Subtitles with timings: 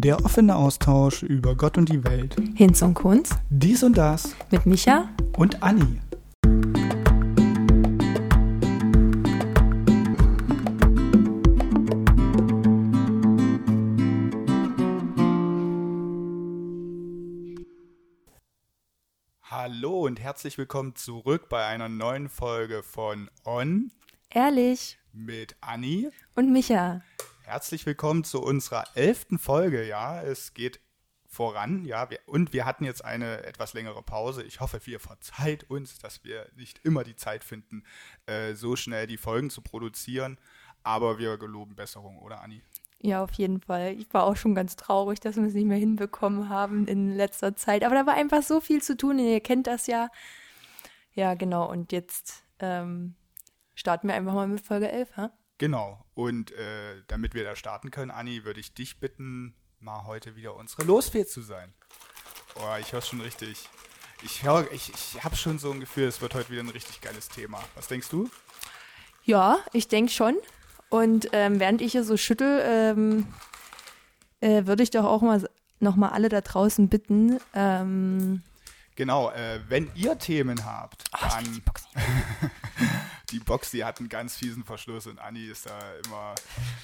[0.00, 2.36] Der offene Austausch über Gott und die Welt.
[2.54, 4.36] Hinz und Kunz Dies und das.
[4.52, 5.08] mit Micha.
[5.36, 6.00] Und Anni.
[19.42, 23.90] Hallo und herzlich willkommen zurück bei einer neuen Folge von On
[24.30, 25.00] Ehrlich.
[25.12, 26.08] mit Anni.
[26.36, 27.02] Und Micha.
[27.48, 29.82] Herzlich willkommen zu unserer elften Folge.
[29.88, 30.80] Ja, es geht
[31.26, 31.86] voran.
[31.86, 34.42] Ja, wir, und wir hatten jetzt eine etwas längere Pause.
[34.42, 37.84] Ich hoffe, ihr verzeiht uns, dass wir nicht immer die Zeit finden,
[38.26, 40.36] äh, so schnell die Folgen zu produzieren.
[40.82, 42.60] Aber wir geloben Besserung, oder Anni?
[43.00, 43.94] Ja, auf jeden Fall.
[43.94, 47.56] Ich war auch schon ganz traurig, dass wir es nicht mehr hinbekommen haben in letzter
[47.56, 47.82] Zeit.
[47.82, 49.18] Aber da war einfach so viel zu tun.
[49.18, 50.10] Ihr kennt das ja.
[51.14, 51.66] Ja, genau.
[51.70, 53.14] Und jetzt ähm,
[53.74, 55.32] starten wir einfach mal mit Folge 11, ha?
[55.58, 56.04] Genau.
[56.14, 60.54] Und äh, damit wir da starten können, Anni, würde ich dich bitten, mal heute wieder
[60.54, 61.74] unsere Losfee zu sein.
[62.54, 63.68] Oh, ich höre schon richtig.
[64.22, 64.42] Ich,
[64.72, 67.62] ich, ich habe schon so ein Gefühl, es wird heute wieder ein richtig geiles Thema.
[67.74, 68.28] Was denkst du?
[69.24, 70.36] Ja, ich denke schon.
[70.88, 73.26] Und ähm, während ich hier so schüttel, ähm,
[74.40, 75.48] äh, würde ich doch auch mal
[75.80, 77.38] nochmal alle da draußen bitten.
[77.54, 78.42] Ähm,
[78.96, 81.62] Genau, äh, wenn ihr Themen habt, oh, dann
[83.30, 86.34] die Box die hat einen ganz fiesen Verschluss und Anni ist da immer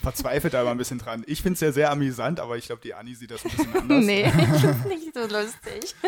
[0.02, 1.24] verzweifelt da immer ein bisschen dran.
[1.26, 3.76] Ich finde es ja sehr amüsant, aber ich glaube, die Anni sieht das ein bisschen
[3.76, 4.04] anders.
[4.04, 5.94] nee, ich finde nicht so lustig.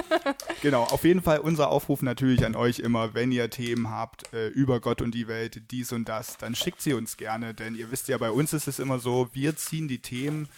[0.62, 4.48] Genau, auf jeden Fall unser Aufruf natürlich an euch immer, wenn ihr Themen habt äh,
[4.48, 7.90] über Gott und die Welt, dies und das, dann schickt sie uns gerne, denn ihr
[7.90, 10.48] wisst ja, bei uns ist es immer so, wir ziehen die Themen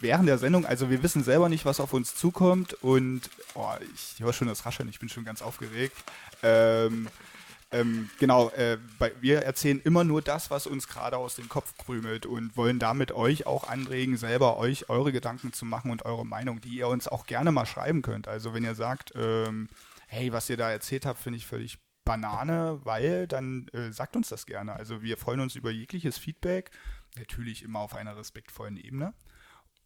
[0.00, 3.22] während der Sendung, also wir wissen selber nicht, was auf uns zukommt und
[3.54, 5.96] oh, ich höre schon das Rascheln, ich bin schon ganz aufgeregt.
[6.42, 7.08] Ähm,
[7.72, 11.76] ähm, genau, äh, bei, wir erzählen immer nur das, was uns gerade aus dem Kopf
[11.78, 16.26] krümelt und wollen damit euch auch anregen, selber euch eure Gedanken zu machen und eure
[16.26, 18.26] Meinung, die ihr uns auch gerne mal schreiben könnt.
[18.26, 19.68] Also wenn ihr sagt, ähm,
[20.08, 24.28] hey, was ihr da erzählt habt, finde ich völlig Banane, weil, dann äh, sagt uns
[24.28, 24.72] das gerne.
[24.72, 26.72] Also wir freuen uns über jegliches Feedback,
[27.16, 29.14] natürlich immer auf einer respektvollen Ebene.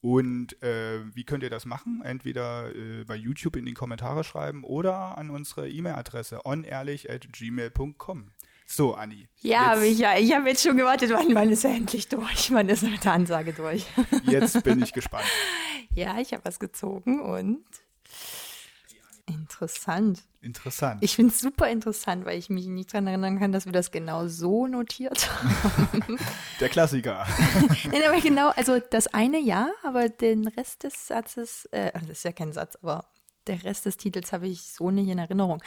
[0.05, 2.03] Und äh, wie könnt ihr das machen?
[2.05, 8.31] Entweder äh, bei YouTube in die Kommentare schreiben oder an unsere E-Mail-Adresse onehrlich.gmail.com.
[8.67, 9.29] So, Anni.
[9.41, 12.53] Ja, jetzt, Micha, ich habe jetzt schon gewartet, wann, wann ist er endlich durch?
[12.53, 13.87] Wann ist er mit der Ansage durch?
[14.27, 15.25] jetzt bin ich gespannt.
[15.95, 17.65] ja, ich habe was gezogen und
[19.27, 20.23] interessant.
[20.41, 21.03] Interessant.
[21.03, 23.91] Ich finde es super interessant, weil ich mich nicht daran erinnern kann, dass wir das
[23.91, 26.19] genau so notiert haben.
[26.61, 27.27] Der Klassiker.
[27.91, 32.25] Nein, aber genau, also das eine ja, aber den Rest des Satzes, äh, das ist
[32.25, 33.07] ja kein Satz, aber
[33.47, 35.63] der Rest des Titels habe ich so nicht in Erinnerung.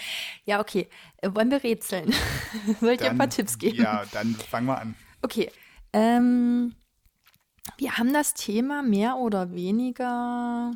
[0.46, 0.90] Ja, okay.
[1.18, 2.14] Äh, wollen wir rätseln?
[2.80, 3.82] Soll ich dir ein paar Tipps geben?
[3.82, 4.96] Ja, dann fangen wir an.
[5.22, 5.52] Okay.
[5.94, 6.76] Ähm,
[7.78, 10.74] wir haben das Thema mehr oder weniger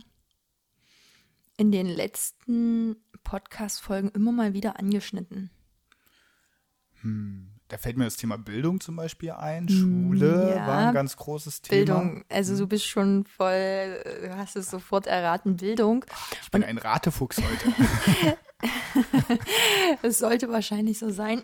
[1.62, 5.52] in den letzten Podcast-Folgen immer mal wieder angeschnitten.
[7.68, 9.70] Da fällt mir das Thema Bildung zum Beispiel ein.
[9.70, 10.68] Schule Hm, ja.
[10.68, 11.78] war ein ganz großes Thema.
[11.78, 12.26] Bildung.
[12.30, 16.04] Also du bist schon voll, du hast es sofort erraten, Bildung.
[16.42, 18.38] Ich bin ein Ratefuchs heute.
[20.02, 21.42] Es sollte wahrscheinlich so sein.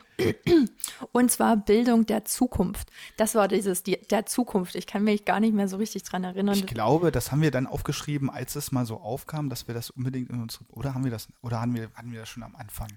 [1.11, 2.91] Und zwar Bildung der Zukunft.
[3.17, 4.75] Das war dieses die, der Zukunft.
[4.75, 6.55] Ich kann mich gar nicht mehr so richtig dran erinnern.
[6.55, 9.89] Ich glaube, das haben wir dann aufgeschrieben, als es mal so aufkam, dass wir das
[9.89, 12.55] unbedingt in unsere, oder haben wir das, oder haben wir, hatten wir das schon am
[12.55, 12.89] Anfang?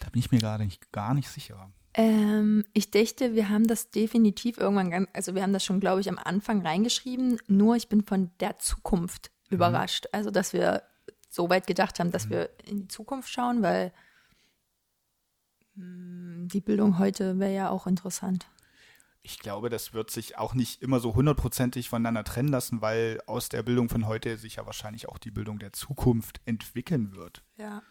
[0.00, 1.70] Da bin ich mir gerade nicht, gar nicht sicher.
[1.94, 6.10] Ähm, ich dachte, wir haben das definitiv irgendwann, also wir haben das schon, glaube ich,
[6.10, 7.38] am Anfang reingeschrieben.
[7.46, 10.06] Nur ich bin von der Zukunft überrascht.
[10.12, 10.82] Also, dass wir
[11.28, 13.92] so weit gedacht haben, dass wir in die Zukunft schauen, weil
[15.74, 18.46] mh, die Bildung heute wäre ja auch interessant.
[19.22, 23.48] Ich glaube, das wird sich auch nicht immer so hundertprozentig voneinander trennen lassen, weil aus
[23.48, 27.42] der Bildung von heute sich ja wahrscheinlich auch die Bildung der Zukunft entwickeln wird.
[27.56, 27.82] Ja.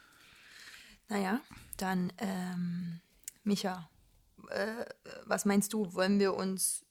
[1.09, 1.41] Naja,
[1.75, 3.01] dann, ähm,
[3.43, 3.89] Micha,
[4.49, 4.85] äh,
[5.25, 5.93] was meinst du?
[5.93, 6.84] Wollen wir uns.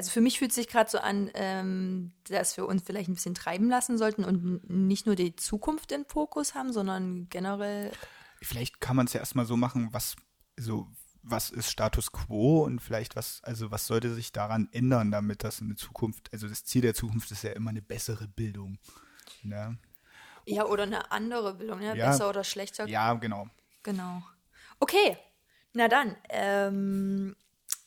[0.00, 3.14] Also für mich fühlt es sich gerade so an, ähm, dass wir uns vielleicht ein
[3.16, 7.92] bisschen treiben lassen sollten und nicht nur die Zukunft im Fokus haben, sondern generell.
[8.40, 10.16] Vielleicht kann man es ja erstmal so machen, was
[10.58, 10.88] so
[11.22, 15.60] was ist Status quo und vielleicht was also was sollte sich daran ändern, damit das
[15.60, 18.78] in der Zukunft, also das Ziel der Zukunft ist ja immer eine bessere Bildung.
[19.42, 19.76] Ne?
[20.46, 21.94] Ja, oder eine andere Bildung, ne?
[21.94, 22.10] Ja.
[22.10, 22.88] Besser oder schlechter.
[22.88, 23.48] Ja, genau.
[23.82, 24.22] Genau.
[24.78, 25.18] Okay,
[25.74, 27.36] na dann, ähm,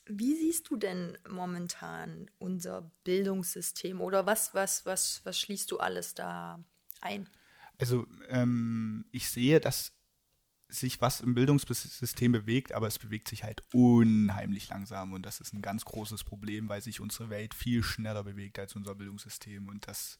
[0.06, 6.14] wie siehst du denn momentan unser Bildungssystem oder was, was, was, was schließt du alles
[6.14, 6.62] da
[7.00, 7.28] ein?
[7.78, 9.92] Also ähm, ich sehe, dass
[10.68, 15.52] sich was im Bildungssystem bewegt, aber es bewegt sich halt unheimlich langsam und das ist
[15.52, 19.86] ein ganz großes Problem, weil sich unsere Welt viel schneller bewegt als unser Bildungssystem und
[19.86, 20.18] das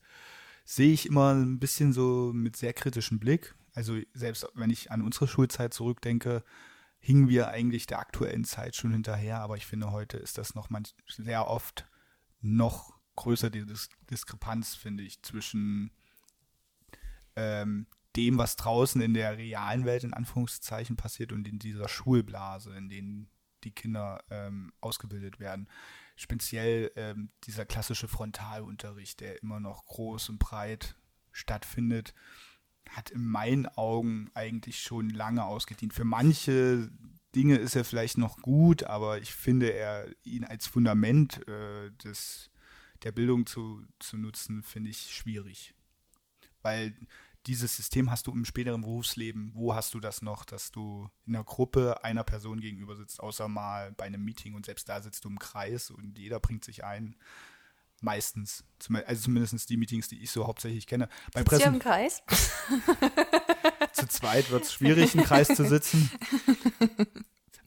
[0.65, 3.55] sehe ich immer ein bisschen so mit sehr kritischem Blick.
[3.75, 6.45] Also selbst wenn ich an unsere Schulzeit zurückdenke,
[7.05, 10.71] hingen wir eigentlich der aktuellen Zeit schon hinterher, aber ich finde, heute ist das noch
[10.71, 11.85] manch, sehr oft
[12.41, 15.91] noch größer die Dis Diskrepanz, finde ich, zwischen
[17.37, 17.87] ähm,
[18.17, 22.89] dem, was draußen in der realen Welt in Anführungszeichen passiert und in dieser Schulblase, in
[22.89, 23.29] denen
[23.65, 25.69] die Kinder ähm, ausgebildet werden.
[26.17, 30.97] Speziell ähm, dieser klassische Frontalunterricht, der immer noch groß und breit
[31.33, 32.15] stattfindet,
[32.91, 35.93] hat in meinen Augen eigentlich schon lange ausgedient.
[35.93, 36.91] Für manche
[37.35, 42.51] Dinge ist er vielleicht noch gut, aber ich finde er ihn als Fundament äh, des,
[43.03, 45.75] der Bildung zu, zu nutzen, finde ich schwierig.
[46.63, 46.95] Weil
[47.47, 51.35] dieses System hast du im späteren Berufsleben, wo hast du das noch, dass du in
[51.35, 55.25] einer Gruppe einer Person gegenüber sitzt, außer mal bei einem Meeting und selbst da sitzt
[55.25, 57.17] du im Kreis und jeder bringt sich ein.
[58.05, 58.65] Meistens.
[59.07, 61.09] Also zumindest die Meetings, die ich so hauptsächlich kenne.
[61.33, 62.23] Bei Sitzt Pressen, im Kreis?
[63.95, 66.11] zu zweit wird es schwierig, im Kreis zu sitzen.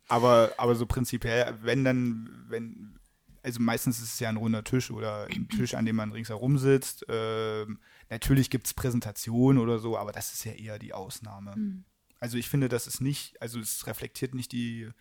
[0.07, 2.99] Aber, aber so prinzipiell, wenn dann, wenn,
[3.41, 6.59] also meistens ist es ja ein runder Tisch oder ein Tisch, an dem man ringsherum
[6.59, 7.03] sitzt.
[7.09, 7.79] Ähm,
[8.11, 11.55] natürlich gibt es Präsentationen oder so, aber das ist ja eher die Ausnahme.
[11.55, 11.83] Mhm.
[12.19, 14.91] Also ich finde, das ist nicht, also es reflektiert nicht die,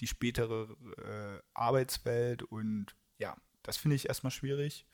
[0.00, 4.86] die spätere äh, Arbeitswelt und ja, das finde ich erstmal schwierig.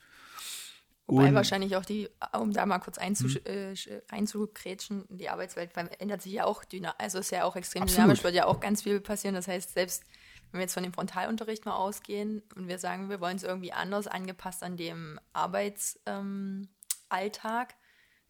[1.07, 3.45] Wobei und, wahrscheinlich auch die, um da mal kurz einzu, hm.
[3.45, 3.73] äh,
[4.09, 7.97] einzugrätschen, die Arbeitswelt ändert sich ja auch dynamisch, also ist ja auch extrem absolut.
[7.97, 9.33] dynamisch, wird ja auch ganz viel passieren.
[9.33, 10.03] Das heißt, selbst
[10.51, 13.71] wenn wir jetzt von dem Frontalunterricht mal ausgehen und wir sagen, wir wollen es irgendwie
[13.71, 16.69] anders angepasst an dem Arbeitsalltag,
[17.09, 17.77] ähm,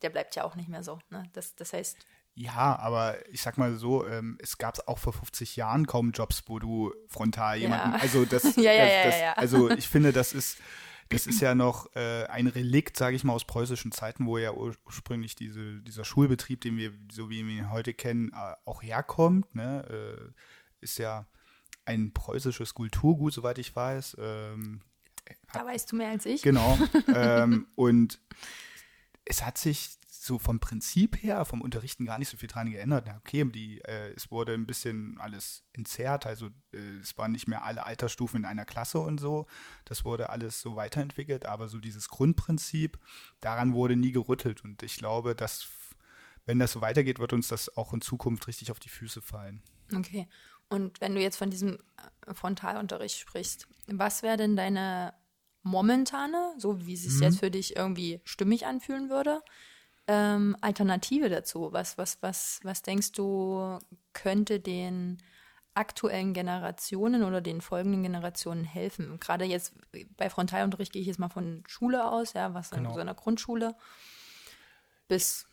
[0.03, 0.99] der bleibt ja auch nicht mehr so.
[1.09, 1.23] Ne?
[1.33, 1.97] Das, das heißt.
[2.39, 6.43] Ja, aber ich sag mal so, ähm, es gab auch vor 50 Jahren kaum Jobs,
[6.45, 7.93] wo du frontal jemanden.
[7.93, 7.99] Ja.
[7.99, 10.57] Also das, ja, ja, das, das, ja, also ich finde, das ist.
[11.09, 14.51] Das ist ja noch äh, ein Relikt, sage ich mal, aus preußischen Zeiten, wo ja
[14.51, 19.55] ursprünglich diese, dieser Schulbetrieb, den wir, so wie wir ihn heute kennen, äh, auch herkommt.
[19.55, 19.85] Ne?
[19.89, 20.33] Äh,
[20.81, 21.25] ist ja
[21.85, 24.17] ein preußisches Kulturgut, soweit ich weiß.
[24.19, 24.81] Ähm,
[25.53, 26.41] da weißt du mehr als ich.
[26.41, 26.77] Genau.
[27.15, 28.19] ähm, und
[29.23, 33.07] es hat sich so vom Prinzip her, vom Unterrichten gar nicht so viel dran geändert.
[33.07, 37.47] Ja, okay, die, äh, es wurde ein bisschen alles entzerrt, also äh, es waren nicht
[37.47, 39.47] mehr alle Altersstufen in einer Klasse und so.
[39.85, 42.99] Das wurde alles so weiterentwickelt, aber so dieses Grundprinzip,
[43.39, 44.63] daran wurde nie gerüttelt.
[44.63, 45.67] Und ich glaube, dass,
[46.45, 49.63] wenn das so weitergeht, wird uns das auch in Zukunft richtig auf die Füße fallen.
[49.95, 50.27] Okay.
[50.69, 51.77] Und wenn du jetzt von diesem
[52.27, 55.13] äh, Frontalunterricht sprichst, was wäre denn deine
[55.63, 57.23] momentane, so wie es sich mhm.
[57.23, 59.41] jetzt für dich irgendwie stimmig anfühlen würde,
[60.07, 61.69] ähm, Alternative dazu?
[61.71, 63.79] Was, was, was, was denkst du,
[64.13, 65.17] könnte den
[65.73, 69.19] aktuellen Generationen oder den folgenden Generationen helfen?
[69.19, 69.73] Gerade jetzt
[70.17, 72.89] bei Frontalunterricht gehe ich jetzt mal von Schule aus, ja, was genau.
[72.89, 73.75] in so einer Grundschule
[75.07, 75.47] bis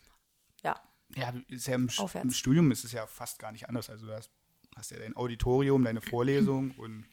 [0.63, 0.81] ja.
[1.15, 1.91] Ja, ja im,
[2.23, 3.91] im, Studium ist es ja fast gar nicht anders.
[3.91, 4.31] Also du hast
[4.77, 7.07] hast ja dein Auditorium, deine Vorlesung und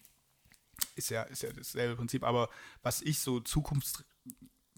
[0.95, 2.23] ist ja, ist ja dasselbe Prinzip.
[2.23, 2.49] Aber
[2.81, 3.39] was ich so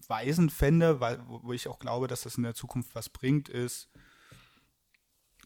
[0.04, 3.88] zukunftsweisend fände, weil, wo ich auch glaube, dass das in der Zukunft was bringt, ist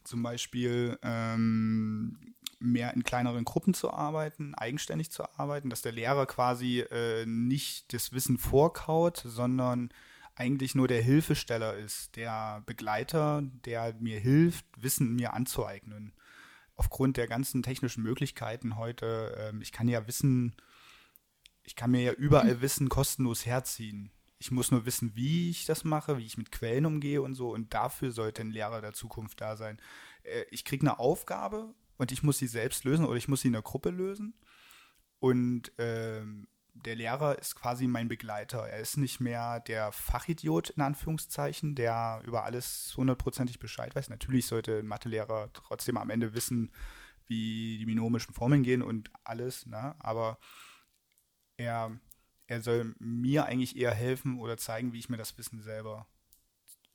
[0.05, 6.27] zum Beispiel ähm, mehr in kleineren Gruppen zu arbeiten, eigenständig zu arbeiten, dass der Lehrer
[6.27, 9.91] quasi äh, nicht das Wissen vorkaut, sondern
[10.35, 16.15] eigentlich nur der Hilfesteller ist, der Begleiter, der mir hilft, Wissen mir anzueignen
[16.77, 20.55] aufgrund der ganzen technischen Möglichkeiten heute, ähm, ich kann ja Wissen,
[21.65, 22.61] ich kann mir ja überall.
[22.61, 24.13] Wissen kostenlos herziehen.
[24.39, 27.53] Ich muss nur wissen, wie ich das mache, wie ich mit Quellen umgehe und so.
[27.53, 29.81] Und dafür sollte ein Lehrer der Zukunft da sein.
[30.23, 33.49] Äh, ich kriege eine Aufgabe und ich muss sie selbst lösen oder ich muss sie
[33.49, 34.35] in der Gruppe lösen.
[35.19, 36.47] Und ähm,
[36.85, 38.69] der Lehrer ist quasi mein Begleiter.
[38.69, 44.09] Er ist nicht mehr der Fachidiot in Anführungszeichen, der über alles hundertprozentig Bescheid weiß.
[44.11, 46.71] Natürlich sollte ein Mathelehrer trotzdem am Ende wissen,
[47.27, 49.95] wie die binomischen Formeln gehen und alles, ne?
[49.99, 50.39] aber
[51.57, 51.99] er,
[52.49, 56.09] er soll mir eigentlich eher helfen oder zeigen, wie ich mir das Wissen selber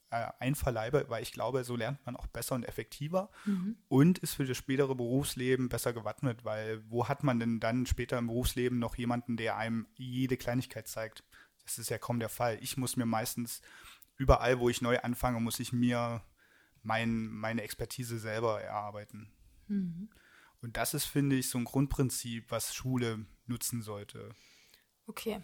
[0.09, 3.77] äh, einverleibe, weil ich glaube, so lernt man auch besser und effektiver mhm.
[3.87, 8.17] und ist für das spätere Berufsleben besser gewappnet, weil wo hat man denn dann später
[8.17, 11.23] im Berufsleben noch jemanden, der einem jede Kleinigkeit zeigt?
[11.63, 12.57] Das ist ja kaum der Fall.
[12.61, 13.61] Ich muss mir meistens
[14.17, 16.23] überall, wo ich neu anfange, muss ich mir
[16.81, 19.31] mein, meine Expertise selber erarbeiten.
[19.67, 20.09] Mhm.
[20.61, 24.33] Und das ist, finde ich, so ein Grundprinzip, was Schule nutzen sollte.
[25.07, 25.41] Okay.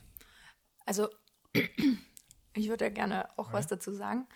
[0.85, 1.09] Also,
[2.53, 3.53] ich würde ja gerne auch ja.
[3.53, 4.27] was dazu sagen.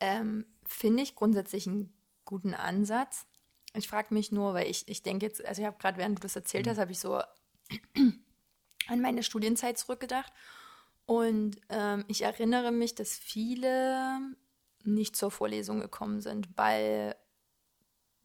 [0.00, 1.92] Ähm, Finde ich grundsätzlich einen
[2.24, 3.26] guten Ansatz.
[3.74, 6.22] ich frage mich nur, weil ich, ich denke jetzt, also ich habe gerade, während du
[6.22, 7.20] das erzählt hast, habe ich so
[8.88, 10.32] an meine Studienzeit zurückgedacht.
[11.06, 14.20] Und ähm, ich erinnere mich, dass viele
[14.84, 17.16] nicht zur Vorlesung gekommen sind, weil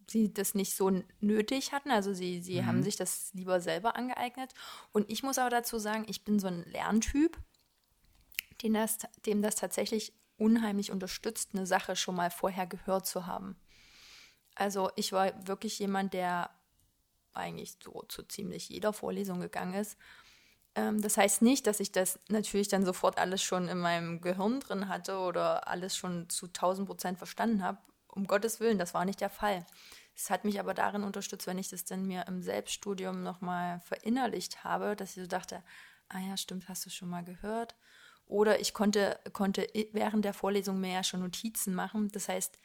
[0.07, 1.91] sie das nicht so nötig hatten.
[1.91, 2.65] Also sie, sie mhm.
[2.65, 4.53] haben sich das lieber selber angeeignet.
[4.91, 7.37] Und ich muss aber dazu sagen, ich bin so ein Lerntyp,
[8.61, 13.55] den das, dem das tatsächlich unheimlich unterstützt, eine Sache schon mal vorher gehört zu haben.
[14.55, 16.49] Also ich war wirklich jemand, der
[17.33, 19.97] eigentlich so zu ziemlich jeder Vorlesung gegangen ist.
[20.75, 24.59] Ähm, das heißt nicht, dass ich das natürlich dann sofort alles schon in meinem Gehirn
[24.59, 27.77] drin hatte oder alles schon zu 1000 Prozent verstanden habe.
[28.15, 29.65] Um Gottes Willen, das war nicht der Fall.
[30.15, 34.63] Es hat mich aber darin unterstützt, wenn ich das dann mir im Selbststudium nochmal verinnerlicht
[34.63, 35.61] habe, dass ich so dachte,
[36.09, 37.75] ah ja, stimmt, hast du schon mal gehört.
[38.25, 42.09] Oder ich konnte, konnte während der Vorlesung mir ja schon Notizen machen.
[42.13, 42.57] Das heißt,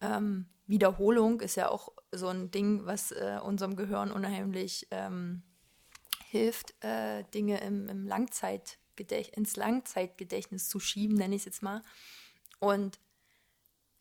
[0.00, 5.42] ähm, Wiederholung ist ja auch so ein Ding, was äh, unserem Gehirn unheimlich ähm,
[6.30, 11.82] hilft, äh, Dinge im, im Langzeitgedächt ins Langzeitgedächtnis zu schieben, nenne ich es jetzt mal.
[12.58, 12.98] Und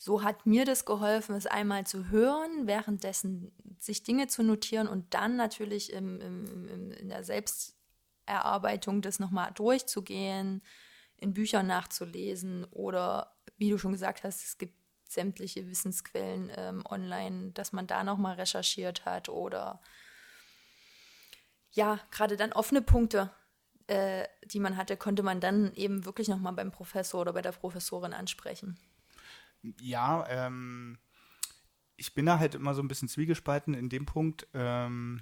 [0.04, 5.14] so hat mir das geholfen, es einmal zu hören, währenddessen sich Dinge zu notieren und
[5.14, 10.64] dann natürlich im, im, im, in der Selbsterarbeitung das nochmal durchzugehen,
[11.18, 14.74] in Büchern nachzulesen oder, wie du schon gesagt hast, es gibt
[15.08, 19.84] sämtliche Wissensquellen ähm, online, dass man da nochmal recherchiert hat oder
[21.70, 23.30] ja, gerade dann offene Punkte,
[23.86, 27.52] äh, die man hatte, konnte man dann eben wirklich nochmal beim Professor oder bei der
[27.52, 28.80] Professorin ansprechen.
[29.80, 30.98] Ja, ähm,
[31.98, 35.22] ich bin da halt immer so ein bisschen zwiegespalten in dem Punkt, ähm,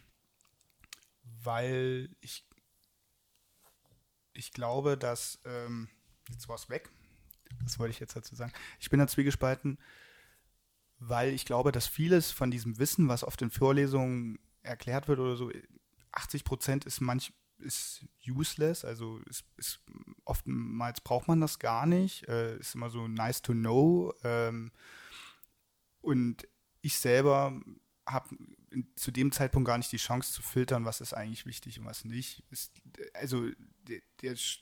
[1.24, 2.48] weil ich,
[4.34, 5.90] ich glaube, dass, ähm,
[6.30, 6.90] jetzt war es weg,
[7.64, 8.54] was wollte ich jetzt dazu sagen?
[8.80, 9.78] Ich bin da zwiegespalten,
[11.00, 15.36] weil ich glaube, dass vieles von diesem Wissen, was oft in Vorlesungen erklärt wird oder
[15.36, 15.52] so,
[16.12, 19.80] 80 Prozent ist manch ist useless, also ist, ist,
[20.26, 24.14] oftmals braucht man das gar nicht, äh, ist immer so nice to know.
[24.24, 24.72] Ähm,
[26.02, 26.48] und
[26.82, 27.60] ich selber
[28.06, 28.36] habe
[28.96, 32.06] zu dem Zeitpunkt gar nicht die Chance zu filtern, was ist eigentlich wichtig und was
[32.06, 32.44] nicht.
[32.50, 32.72] Ist,
[33.14, 33.50] also,
[33.88, 34.02] der,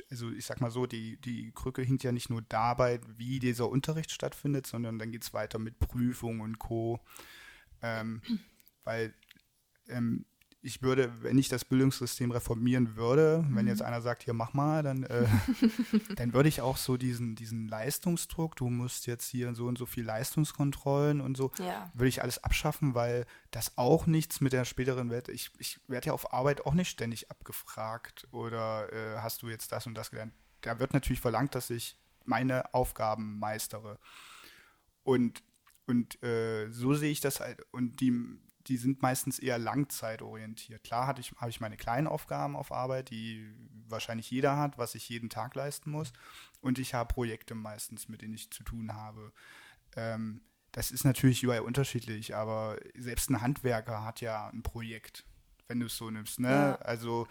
[0.09, 3.69] also ich sag mal so, die, die Krücke hinkt ja nicht nur dabei, wie dieser
[3.69, 6.99] Unterricht stattfindet, sondern dann geht es weiter mit Prüfung und Co.
[7.81, 8.21] Ähm,
[8.83, 9.13] weil
[9.89, 10.25] ähm,
[10.67, 13.55] ich würde, wenn ich das Bildungssystem reformieren würde, mhm.
[13.55, 15.25] wenn jetzt einer sagt, hier mach mal, dann, äh,
[16.17, 19.85] dann würde ich auch so diesen, diesen Leistungsdruck, du musst jetzt hier so und so
[19.85, 21.89] viel Leistungskontrollen und so, ja.
[21.93, 26.07] würde ich alles abschaffen, weil das auch nichts mit der späteren Welt, ich, ich werde
[26.07, 30.11] ja auf Arbeit auch nicht ständig abgefragt oder äh, hast du jetzt das und das
[30.11, 30.33] gelernt.
[30.61, 33.99] Da wird natürlich verlangt, dass ich meine Aufgaben meistere.
[35.03, 35.41] Und,
[35.85, 37.65] und äh, so sehe ich das halt.
[37.71, 38.11] Und die,
[38.67, 40.83] die sind meistens eher langzeitorientiert.
[40.83, 43.53] Klar hatte ich, habe ich meine kleinen Aufgaben auf Arbeit, die
[43.87, 46.13] wahrscheinlich jeder hat, was ich jeden Tag leisten muss.
[46.61, 49.31] Und ich habe Projekte meistens, mit denen ich zu tun habe.
[49.95, 55.25] Ähm, das ist natürlich überall unterschiedlich, aber selbst ein Handwerker hat ja ein Projekt,
[55.67, 56.39] wenn du es so nimmst.
[56.39, 56.49] Ne?
[56.49, 56.75] Ja.
[56.75, 57.27] Also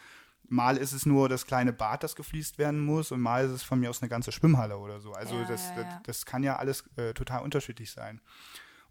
[0.49, 3.63] mal ist es nur das kleine Bad, das gefliest werden muss, und mal ist es
[3.63, 5.13] von mir aus eine ganze Schwimmhalle oder so.
[5.13, 8.21] Also ja, das, ja, das, das, kann ja alles äh, total unterschiedlich sein.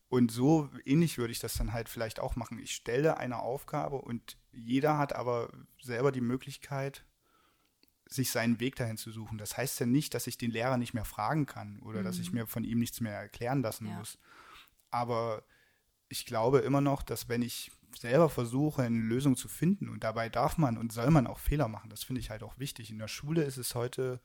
[0.08, 2.60] Und so ähnlich würde ich das dann halt vielleicht auch machen.
[2.60, 7.04] Ich stelle eine Aufgabe und jeder hat aber selber die Möglichkeit,
[8.08, 9.38] sich seinen Weg dahin zu suchen.
[9.38, 12.04] Das heißt ja nicht, dass ich den Lehrer nicht mehr fragen kann oder mhm.
[12.04, 12.40] dass ich mhm.
[12.40, 13.98] mir von ihm nichts mehr erklären lassen ja.
[13.98, 14.20] muss.
[14.92, 15.44] Aber
[16.08, 20.30] ich glaube immer noch, dass wenn ich selber versuche, eine Lösung zu finden und dabei
[20.30, 22.92] darf man und soll man auch Fehler machen, das finde ich halt auch wichtig.
[22.92, 24.22] In der Schule ist es heute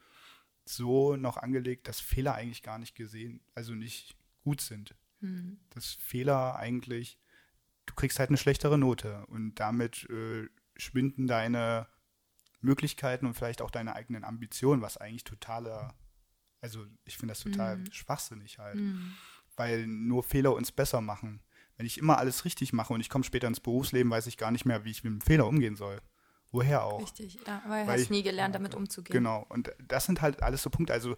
[0.64, 4.94] so noch angelegt, dass Fehler eigentlich gar nicht gesehen, also nicht gut sind.
[5.20, 5.58] Mhm.
[5.70, 7.18] Dass Fehler eigentlich,
[7.86, 11.86] du kriegst halt eine schlechtere Note und damit äh, schwinden deine
[12.60, 15.94] Möglichkeiten und vielleicht auch deine eigenen Ambitionen, was eigentlich totaler,
[16.60, 17.92] also ich finde das total mhm.
[17.92, 19.14] schwachsinnig halt, mhm.
[19.56, 21.42] weil nur Fehler uns besser machen.
[21.76, 24.50] Wenn ich immer alles richtig mache und ich komme später ins Berufsleben, weiß ich gar
[24.50, 26.00] nicht mehr, wie ich mit dem Fehler umgehen soll.
[26.52, 27.00] Woher auch?
[27.00, 29.12] Richtig, ja, weil, weil hast ich, nie gelernt, damit umzugehen.
[29.12, 30.92] Genau, und das sind halt alles so Punkte.
[30.92, 31.16] Also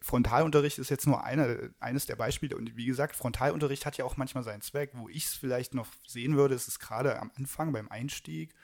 [0.00, 2.56] Frontalunterricht ist jetzt nur eine, eines der Beispiele.
[2.56, 4.90] Und wie gesagt, Frontalunterricht hat ja auch manchmal seinen Zweck.
[4.94, 8.54] Wo ich es vielleicht noch sehen würde, ist es gerade am Anfang beim Einstieg,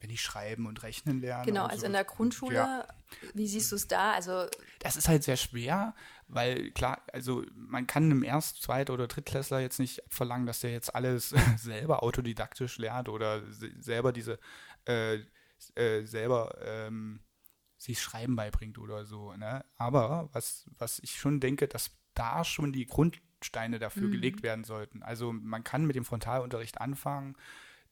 [0.00, 1.44] wenn ich schreiben und rechnen lerne.
[1.44, 1.86] Genau, also so.
[1.86, 2.88] in der Grundschule, ja.
[3.34, 4.12] wie siehst du es da?
[4.12, 4.46] Also
[4.80, 5.94] das ist halt sehr schwer,
[6.26, 10.72] weil klar, also man kann einem Erst-, Zweit- oder Drittklässler jetzt nicht verlangen, dass der
[10.72, 13.42] jetzt alles selber autodidaktisch lernt oder
[13.78, 14.38] selber diese
[14.86, 15.20] äh,
[15.74, 17.20] äh, selber ähm,
[17.80, 19.32] sich Schreiben beibringt oder so.
[19.34, 19.64] Ne?
[19.76, 24.12] Aber was, was ich schon denke, dass da schon die Grund, Grundsteine dafür mhm.
[24.12, 25.02] gelegt werden sollten.
[25.02, 27.36] Also man kann mit dem Frontalunterricht anfangen,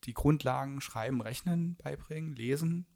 [0.05, 2.87] die Grundlagen Schreiben, Rechnen beibringen, Lesen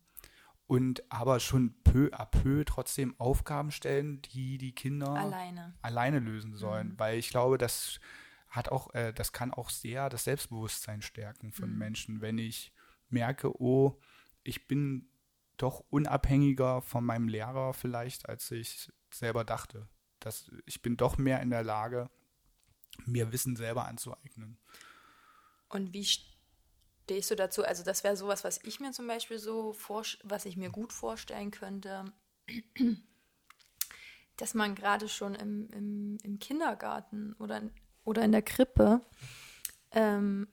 [0.67, 6.55] und aber schon peu à peu trotzdem Aufgaben stellen, die die Kinder alleine, alleine lösen
[6.55, 6.91] sollen.
[6.91, 6.99] Mhm.
[6.99, 8.01] Weil ich glaube, das
[8.49, 11.79] hat auch, äh, das kann auch sehr das Selbstbewusstsein stärken von mhm.
[11.79, 12.73] Menschen, wenn ich
[13.09, 13.99] merke, oh,
[14.45, 15.09] ich bin
[15.63, 19.89] doch unabhängiger von meinem Lehrer vielleicht, als ich selber dachte.
[20.21, 22.11] Dass ich bin doch mehr in der Lage,
[23.05, 24.59] mir Wissen selber anzueignen.
[25.69, 27.65] Und wie stehst du dazu?
[27.65, 29.75] Also das wäre sowas, was ich mir zum Beispiel so,
[30.23, 32.05] was ich mir gut vorstellen könnte,
[34.37, 37.63] dass man gerade schon im, im, im, Kindergarten oder,
[38.05, 39.01] oder in der Krippe,
[39.93, 40.49] ähm,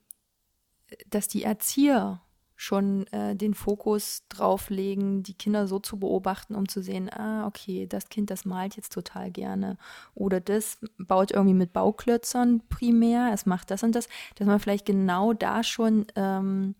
[1.07, 2.21] dass die Erzieher
[2.61, 7.47] schon äh, den Fokus drauf legen, die Kinder so zu beobachten, um zu sehen, ah,
[7.47, 9.77] okay, das Kind, das malt jetzt total gerne.
[10.13, 14.85] Oder das baut irgendwie mit Bauklötzern primär, es macht das und das, dass man vielleicht
[14.85, 16.75] genau da schon ähm,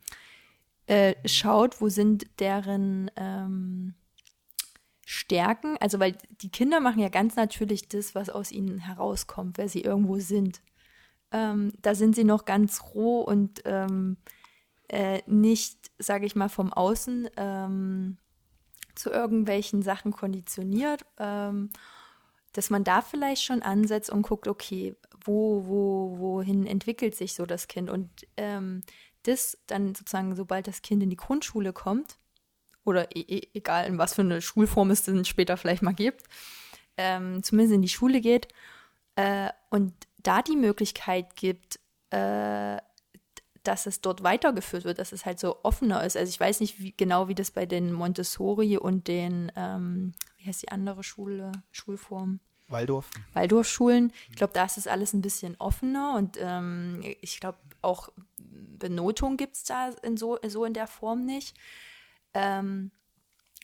[0.88, 3.94] äh, schaut, wo sind deren ähm,
[5.06, 5.78] Stärken.
[5.80, 9.82] Also, weil die Kinder machen ja ganz natürlich das, was aus ihnen herauskommt, wer sie
[9.82, 10.62] irgendwo sind.
[11.32, 14.18] Ähm, da sind sie noch ganz roh und ähm,
[14.90, 18.18] äh, nicht, sage ich mal, vom Außen ähm,
[18.96, 21.70] zu irgendwelchen Sachen konditioniert, ähm,
[22.54, 27.46] dass man da vielleicht schon ansetzt und guckt, okay, wo, wo, wohin entwickelt sich so
[27.46, 27.90] das Kind?
[27.90, 28.82] Und ähm,
[29.24, 32.18] das dann sozusagen, sobald das Kind in die Grundschule kommt,
[32.86, 36.24] oder e e egal in was für eine Schulform es denn später vielleicht mal gibt,
[36.98, 38.48] ähm, zumindest in die Schule geht
[39.16, 41.80] äh, und da die Möglichkeit gibt,
[42.10, 42.78] äh,
[43.64, 46.18] dass es dort weitergeführt wird, dass es halt so offener ist.
[46.18, 50.46] Also ich weiß nicht wie, genau, wie das bei den Montessori und den, ähm, wie
[50.46, 52.40] heißt die andere Schule, Schulform?
[52.68, 53.10] Waldorf.
[53.34, 54.14] Waldorfschulen.
[54.30, 59.38] Ich glaube, da ist es alles ein bisschen offener und ähm, ich glaube auch Benotung
[59.38, 61.58] gibt es da in so, so in der Form nicht.
[62.34, 62.92] Ähm,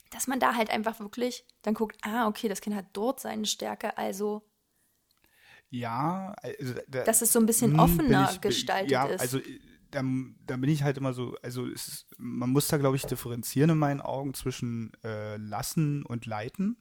[0.10, 3.46] dass man da halt einfach wirklich dann guckt, ah, okay, das Kind hat dort seine
[3.46, 4.44] Stärke, also
[5.70, 9.20] ja, also da, dass es so ein bisschen hm, offener ich, gestaltet ja, ist.
[9.20, 9.40] Also
[9.96, 10.04] da,
[10.46, 13.78] da bin ich halt immer so, also ist, man muss da, glaube ich, differenzieren in
[13.78, 16.78] meinen Augen zwischen äh, lassen und leiten.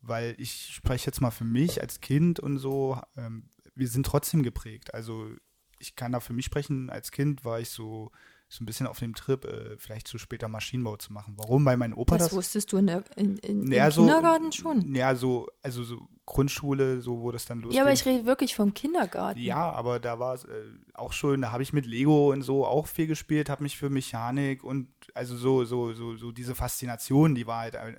[0.00, 4.42] Weil ich spreche jetzt mal für mich als Kind und so, ähm, wir sind trotzdem
[4.42, 4.92] geprägt.
[4.94, 5.30] Also
[5.78, 8.10] ich kann da für mich sprechen, als Kind war ich so
[8.52, 11.32] so ein bisschen auf dem Trip, äh, vielleicht zu später Maschinenbau zu machen.
[11.38, 11.64] Warum?
[11.64, 12.28] Weil mein Opa das.
[12.28, 14.94] Das wusstest du in der, in, in, naja, im so, Kindergarten schon?
[14.94, 17.78] Ja, so, also so Grundschule, so wo das dann losgeht.
[17.78, 19.40] Ja, aber ich rede wirklich vom Kindergarten.
[19.40, 22.66] Ja, aber da war es äh, auch schön, da habe ich mit Lego und so
[22.66, 27.34] auch viel gespielt, habe mich für Mechanik und also so, so, so, so diese Faszination,
[27.34, 27.94] die war halt äh,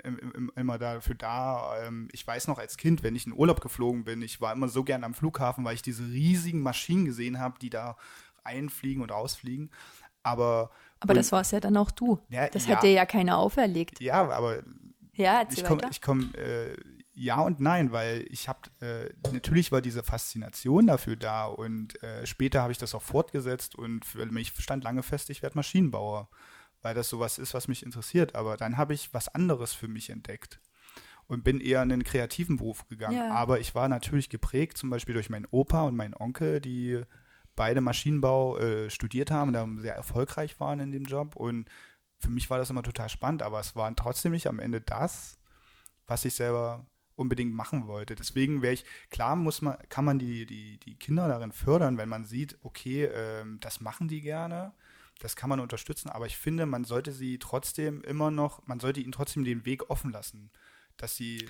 [0.56, 1.82] immer dafür da.
[1.84, 4.68] Ähm, ich weiß noch als Kind, wenn ich in Urlaub geflogen bin, ich war immer
[4.68, 7.98] so gern am Flughafen, weil ich diese riesigen Maschinen gesehen habe, die da
[8.44, 9.70] einfliegen und rausfliegen.
[10.24, 12.20] Aber, aber das war es ja dann auch du.
[12.30, 14.00] Ja, das ja, hat dir ja keiner auferlegt.
[14.00, 14.64] Ja, aber
[15.14, 16.76] ja, ich komme, ich komme, äh,
[17.14, 22.26] ja und nein, weil ich habe, äh, natürlich war diese Faszination dafür da und äh,
[22.26, 26.30] später habe ich das auch fortgesetzt und für mich stand lange fest, ich werde Maschinenbauer,
[26.82, 28.36] weil das sowas ist, was mich interessiert.
[28.36, 30.60] Aber dann habe ich was anderes für mich entdeckt
[31.28, 33.18] und bin eher in einen kreativen Beruf gegangen.
[33.18, 33.32] Ja.
[33.32, 37.02] Aber ich war natürlich geprägt, zum Beispiel durch meinen Opa und meinen Onkel, die
[37.56, 41.36] beide Maschinenbau äh, studiert haben, da sehr erfolgreich waren in dem Job.
[41.36, 41.70] Und
[42.20, 45.38] für mich war das immer total spannend, aber es war trotzdem nicht am Ende das,
[46.08, 46.86] was ich selber
[47.16, 48.16] unbedingt machen wollte.
[48.16, 52.10] Deswegen wäre ich, klar muss man, kann man die, die, die Kinder darin fördern, wenn
[52.10, 54.74] man sieht, okay, ähm, das machen die gerne,
[55.20, 59.00] das kann man unterstützen, aber ich finde, man sollte sie trotzdem immer noch, man sollte
[59.00, 60.50] ihnen trotzdem den Weg offen lassen,
[60.98, 61.48] dass sie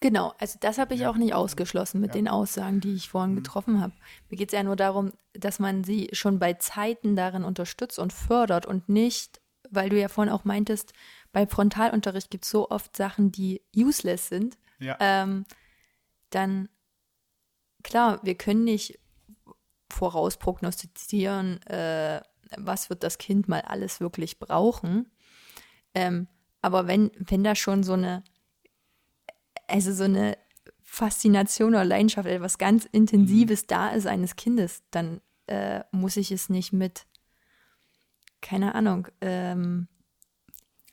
[0.00, 1.10] Genau, also das habe ich ja.
[1.10, 2.14] auch nicht ausgeschlossen mit ja.
[2.14, 3.36] den Aussagen, die ich vorhin mhm.
[3.36, 3.94] getroffen habe.
[4.28, 8.12] Mir geht es ja nur darum, dass man sie schon bei Zeiten darin unterstützt und
[8.12, 10.92] fördert und nicht, weil du ja vorhin auch meintest,
[11.32, 14.56] bei Frontalunterricht gibt es so oft Sachen, die useless sind.
[14.78, 14.96] Ja.
[15.00, 15.44] Ähm,
[16.30, 16.68] dann,
[17.82, 19.00] klar, wir können nicht
[19.90, 22.20] vorausprognostizieren, äh,
[22.56, 25.10] was wird das Kind mal alles wirklich brauchen.
[25.94, 26.28] Ähm,
[26.62, 28.22] aber wenn, wenn da schon so eine
[29.68, 30.36] also so eine
[30.82, 33.66] Faszination oder Leidenschaft, etwas ganz Intensives mhm.
[33.68, 37.06] da ist eines Kindes, dann äh, muss ich es nicht mit,
[38.40, 39.88] keine Ahnung, ähm,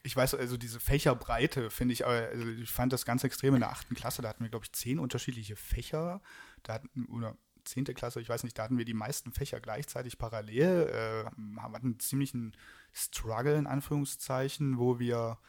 [0.05, 3.71] ich weiß, also diese Fächerbreite finde ich, also ich fand das ganz extrem in der
[3.71, 6.21] achten Klasse, da hatten wir, glaube ich, zehn unterschiedliche Fächer,
[6.61, 10.19] da hatten, oder zehnte Klasse, ich weiß nicht, da hatten wir die meisten Fächer gleichzeitig
[10.19, 12.55] parallel, äh, hatten ziemlich einen
[12.93, 15.39] Struggle in Anführungszeichen, wo wir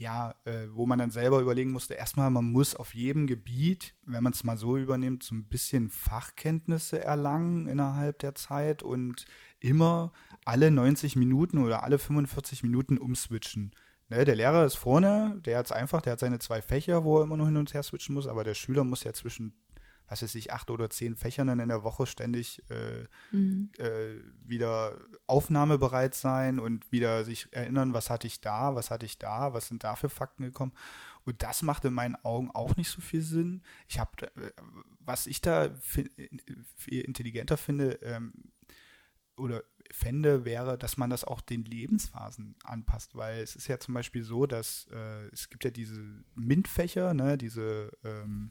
[0.00, 4.22] ja, äh, wo man dann selber überlegen musste, erstmal, man muss auf jedem Gebiet, wenn
[4.22, 9.26] man es mal so übernimmt, so ein bisschen Fachkenntnisse erlangen innerhalb der Zeit und
[9.60, 10.12] immer
[10.46, 13.72] alle 90 Minuten oder alle 45 Minuten umswitchen.
[14.08, 17.18] Ne, der Lehrer ist vorne, der hat es einfach, der hat seine zwei Fächer, wo
[17.18, 19.52] er immer nur hin und her switchen muss, aber der Schüler muss ja zwischen
[20.10, 23.70] was weiß ich, acht oder zehn Fächern dann in der Woche ständig äh, mhm.
[23.78, 29.18] äh, wieder aufnahmebereit sein und wieder sich erinnern, was hatte ich da, was hatte ich
[29.18, 30.72] da, was sind da für Fakten gekommen.
[31.24, 33.62] Und das macht in meinen Augen auch nicht so viel Sinn.
[33.86, 34.50] Ich habe, äh,
[34.98, 36.10] was ich da viel
[36.86, 38.32] intelligenter finde, ähm,
[39.36, 43.94] oder fände, wäre, dass man das auch den Lebensphasen anpasst, weil es ist ja zum
[43.94, 46.00] Beispiel so, dass äh, es gibt ja diese
[46.34, 48.50] MINT-Fächer, ne, diese ähm,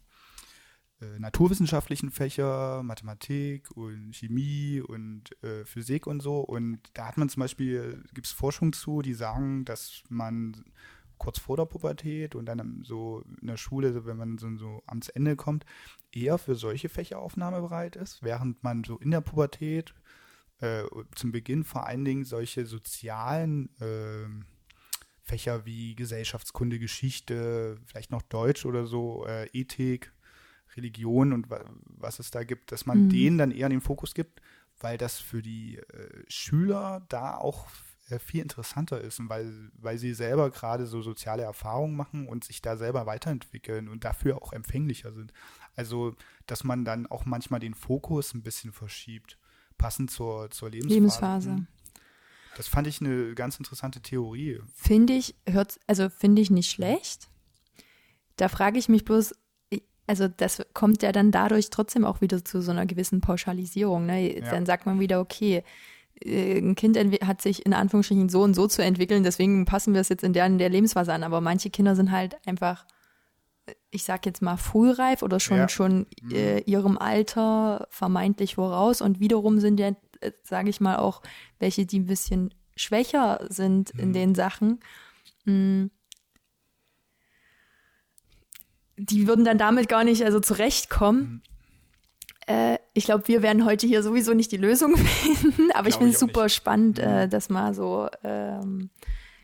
[1.01, 6.41] äh, naturwissenschaftlichen Fächer, Mathematik und Chemie und äh, Physik und so.
[6.41, 10.65] Und da hat man zum Beispiel, gibt es Forschung zu, die sagen, dass man
[11.17, 15.09] kurz vor der Pubertät und dann so in der Schule, wenn man so, so ans
[15.09, 15.65] Ende kommt,
[16.11, 19.93] eher für solche Fächer aufnahmebereit ist, während man so in der Pubertät
[20.59, 20.83] äh,
[21.15, 24.27] zum Beginn vor allen Dingen solche sozialen äh,
[25.21, 30.11] Fächer wie Gesellschaftskunde, Geschichte, vielleicht noch Deutsch oder so, äh, Ethik,
[30.79, 31.47] Religion und
[31.85, 33.09] was es da gibt, dass man mhm.
[33.09, 34.41] denen dann eher den Fokus gibt,
[34.79, 37.67] weil das für die äh, Schüler da auch
[38.09, 42.43] äh, viel interessanter ist und weil, weil sie selber gerade so soziale Erfahrungen machen und
[42.43, 45.33] sich da selber weiterentwickeln und dafür auch empfänglicher sind.
[45.75, 46.15] Also,
[46.47, 49.37] dass man dann auch manchmal den Fokus ein bisschen verschiebt,
[49.77, 50.95] passend zur, zur Lebensphase.
[50.95, 51.49] Lebensphase.
[51.51, 51.67] Mhm.
[52.57, 54.59] Das fand ich eine ganz interessante Theorie.
[54.73, 57.29] Finde ich, hört, also finde ich nicht schlecht.
[58.35, 59.33] Da frage ich mich bloß,
[60.09, 64.07] also das kommt ja dann dadurch trotzdem auch wieder zu so einer gewissen Pauschalisierung.
[64.07, 64.39] Ne?
[64.39, 64.49] Ja.
[64.49, 65.63] Dann sagt man wieder, okay,
[66.19, 70.01] äh, ein Kind hat sich in Anführungsstrichen so und so zu entwickeln, deswegen passen wir
[70.01, 71.21] es jetzt in der, in der Lebensphase an.
[71.21, 72.87] Aber manche Kinder sind halt einfach,
[73.91, 75.69] ich sag jetzt mal, frühreif oder schon, ja.
[75.69, 76.31] schon mhm.
[76.33, 79.01] äh, ihrem Alter vermeintlich voraus.
[79.01, 79.89] Und wiederum sind ja,
[80.21, 81.21] äh, sage ich mal, auch
[81.59, 83.99] welche, die ein bisschen schwächer sind mhm.
[83.99, 84.79] in den Sachen.
[85.45, 85.91] Mhm
[88.99, 91.21] die würden dann damit gar nicht also zurechtkommen.
[91.21, 91.41] Mhm.
[92.47, 96.13] Äh, ich glaube, wir werden heute hier sowieso nicht die Lösung finden, aber ich finde
[96.13, 96.55] es super nicht.
[96.55, 97.29] spannend, äh, mhm.
[97.29, 98.89] das mal so ähm,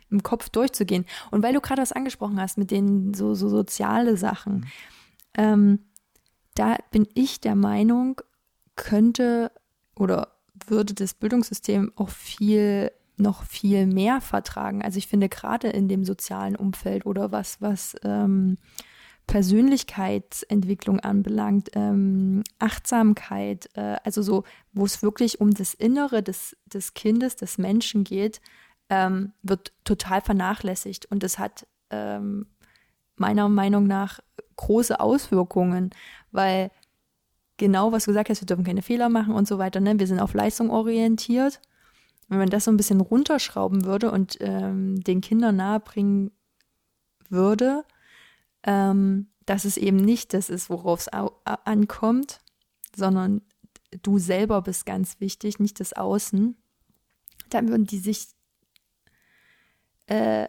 [0.09, 1.05] im Kopf durchzugehen.
[1.31, 4.63] Und weil du gerade was angesprochen hast mit den so, so soziale Sachen, mhm.
[5.37, 5.79] ähm,
[6.55, 8.21] da bin ich der Meinung,
[8.75, 9.51] könnte
[9.95, 10.29] oder
[10.67, 14.81] würde das Bildungssystem auch viel noch viel mehr vertragen.
[14.81, 18.57] Also ich finde gerade in dem sozialen Umfeld oder was, was ähm,
[19.27, 26.93] Persönlichkeitsentwicklung anbelangt, ähm, Achtsamkeit, äh, also so, wo es wirklich um das Innere des, des
[26.93, 28.39] Kindes, des Menschen geht,
[28.89, 31.07] ähm, wird total vernachlässigt.
[31.07, 32.47] Und das hat ähm,
[33.15, 34.19] meiner Meinung nach
[34.57, 35.89] große Auswirkungen,
[36.31, 36.71] weil
[37.57, 39.97] genau, was du gesagt hast, wir dürfen keine Fehler machen und so weiter, ne?
[39.97, 41.61] wir sind auf Leistung orientiert.
[42.27, 46.31] Wenn man das so ein bisschen runterschrauben würde und ähm, den Kindern nahebringen
[47.29, 47.83] würde,
[48.65, 52.41] ähm, dass es eben nicht das ist, worauf es ankommt,
[52.95, 53.41] sondern
[54.01, 56.57] du selber bist ganz wichtig, nicht das Außen,
[57.49, 58.27] dann würden die sich
[60.07, 60.47] äh,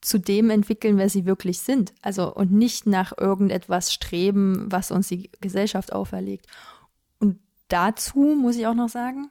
[0.00, 1.92] zu dem entwickeln, wer sie wirklich sind.
[2.02, 6.46] Also und nicht nach irgendetwas streben, was uns die Gesellschaft auferlegt.
[7.18, 9.30] Und dazu muss ich auch noch sagen,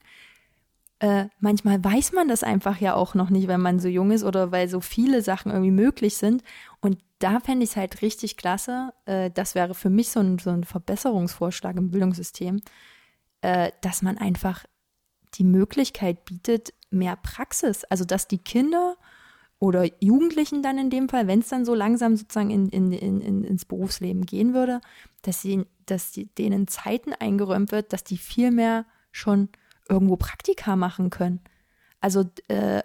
[1.00, 4.24] äh, manchmal weiß man das einfach ja auch noch nicht, wenn man so jung ist
[4.24, 6.44] oder weil so viele Sachen irgendwie möglich sind.
[7.20, 8.94] Da fände ich es halt richtig klasse.
[9.06, 12.62] Äh, das wäre für mich so ein, so ein Verbesserungsvorschlag im Bildungssystem,
[13.42, 14.66] äh, dass man einfach
[15.36, 17.84] die Möglichkeit bietet, mehr Praxis.
[17.86, 18.98] Also, dass die Kinder
[19.60, 23.44] oder Jugendlichen dann in dem Fall, wenn es dann so langsam sozusagen in, in, in,
[23.44, 24.82] ins Berufsleben gehen würde,
[25.24, 29.50] dass, sie, dass die, denen Zeiten eingeräumt wird, dass die viel mehr schon
[29.90, 31.42] irgendwo Praktika machen können.
[32.00, 32.84] Also äh,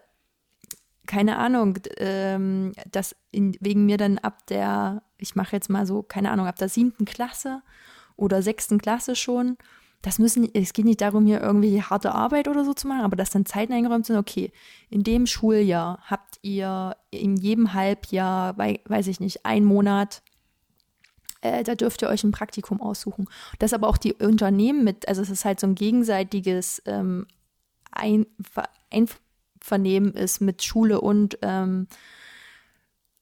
[1.13, 6.03] keine Ahnung, ähm, dass in, wegen mir dann ab der, ich mache jetzt mal so,
[6.03, 7.61] keine Ahnung, ab der siebten Klasse
[8.17, 9.59] oder sechsten Klasse schon,
[10.01, 13.15] das müssen, es geht nicht darum, hier irgendwie harte Arbeit oder so zu machen, aber
[13.15, 14.53] dass dann Zeiten eingeräumt sind, okay,
[14.89, 20.23] in dem Schuljahr habt ihr in jedem Halbjahr, weiß ich nicht, ein Monat,
[21.43, 23.29] äh, da dürft ihr euch ein Praktikum aussuchen.
[23.59, 27.27] Das aber auch die Unternehmen mit, also es ist halt so ein gegenseitiges ähm,
[27.91, 28.25] ein,
[28.91, 29.09] ein,
[29.63, 31.87] Vernehmen ist mit Schule und ähm,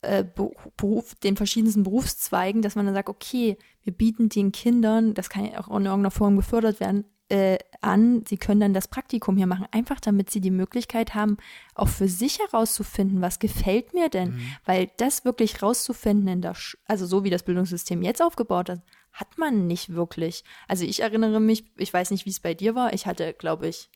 [0.03, 5.29] äh, Beruf, den verschiedensten Berufszweigen, dass man dann sagt, okay, wir bieten den Kindern, das
[5.29, 9.37] kann ja auch in irgendeiner Form gefördert werden, äh, an, sie können dann das Praktikum
[9.37, 11.37] hier machen, einfach damit sie die Möglichkeit haben,
[11.75, 14.57] auch für sich herauszufinden, was gefällt mir denn, mhm.
[14.65, 18.83] weil das wirklich rauszufinden in der, Sch also so wie das Bildungssystem jetzt aufgebaut ist,
[19.13, 20.45] hat man nicht wirklich.
[20.67, 23.69] Also ich erinnere mich, ich weiß nicht, wie es bei dir war, ich hatte, glaube
[23.69, 23.91] ich,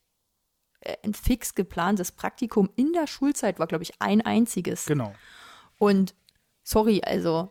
[1.03, 4.87] ein fix geplantes Praktikum in der Schulzeit war, glaube ich, ein einziges.
[4.87, 5.13] Genau.
[5.79, 6.15] Und
[6.63, 7.51] sorry, also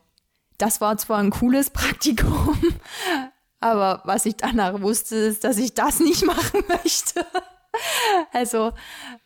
[0.57, 2.57] das war zwar ein cooles Praktikum,
[3.59, 7.25] aber was ich danach wusste, ist, dass ich das nicht machen möchte.
[8.31, 8.71] Also,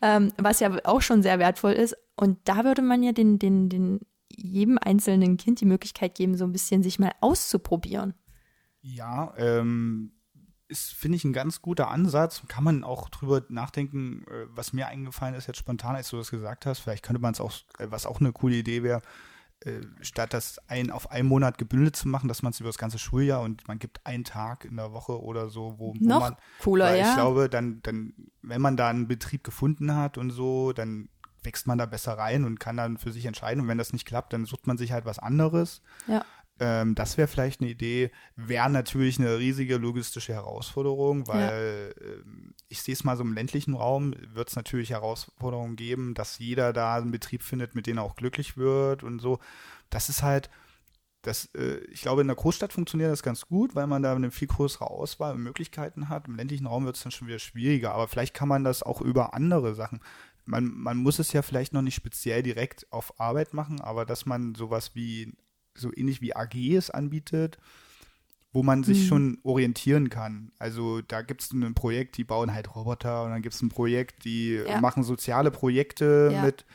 [0.02, 1.96] ähm, was ja auch schon sehr wertvoll ist.
[2.16, 6.46] Und da würde man ja den, den, den jedem einzelnen Kind die Möglichkeit geben, so
[6.46, 8.14] ein bisschen sich mal auszuprobieren.
[8.82, 10.14] Ja, ähm,
[10.68, 12.44] ist, finde ich, ein ganz guter Ansatz.
[12.48, 16.32] Kann man auch drüber nachdenken, äh, was mir eingefallen ist jetzt spontan, als du das
[16.32, 16.80] gesagt hast.
[16.80, 19.02] Vielleicht könnte man es auch, äh, was auch eine coole Idee wäre,
[19.66, 22.78] äh, statt das ein auf einen Monat gebündelt zu machen, dass man es über das
[22.78, 26.20] ganze Schuljahr und man gibt einen Tag in der Woche oder so, wo, wo Noch
[26.20, 27.10] man cooler, ja.
[27.10, 31.10] ich glaube, dann, dann, wenn man da einen Betrieb gefunden hat und so, dann
[31.44, 33.62] wächst man da besser rein und kann dann für sich entscheiden.
[33.62, 35.82] Und wenn das nicht klappt, dann sucht man sich halt was anderes.
[36.06, 36.26] Ja.
[36.60, 42.06] Ähm, das wäre vielleicht eine Idee, wäre natürlich eine riesige logistische Herausforderung, weil ja.
[42.06, 46.40] ähm, ich sehe es mal so im ländlichen Raum, wird es natürlich Herausforderungen geben, dass
[46.40, 49.40] jeder da einen Betrieb findet, mit dem er auch glücklich wird und so.
[49.90, 50.50] Das ist halt,
[51.22, 54.32] das, äh, ich glaube, in der Großstadt funktioniert das ganz gut, weil man da eine
[54.32, 56.28] viel größere Auswahl und Möglichkeiten hat.
[56.28, 59.02] Im ländlichen Raum wird es dann schon wieder schwieriger, aber vielleicht kann man das auch
[59.02, 60.00] über andere Sachen.
[60.46, 64.26] Man, man muss es ja vielleicht noch nicht speziell direkt auf Arbeit machen, aber dass
[64.26, 65.34] man sowas wie
[65.78, 67.58] so ähnlich wie AGs anbietet,
[68.54, 69.08] wo man sich mhm.
[69.08, 70.52] schon orientieren kann.
[70.58, 73.70] Also da gibt es ein Projekt, die bauen halt Roboter und dann gibt es ein
[73.70, 74.82] Projekt, die ja.
[74.82, 76.42] machen soziale Projekte ja.
[76.42, 76.66] mit,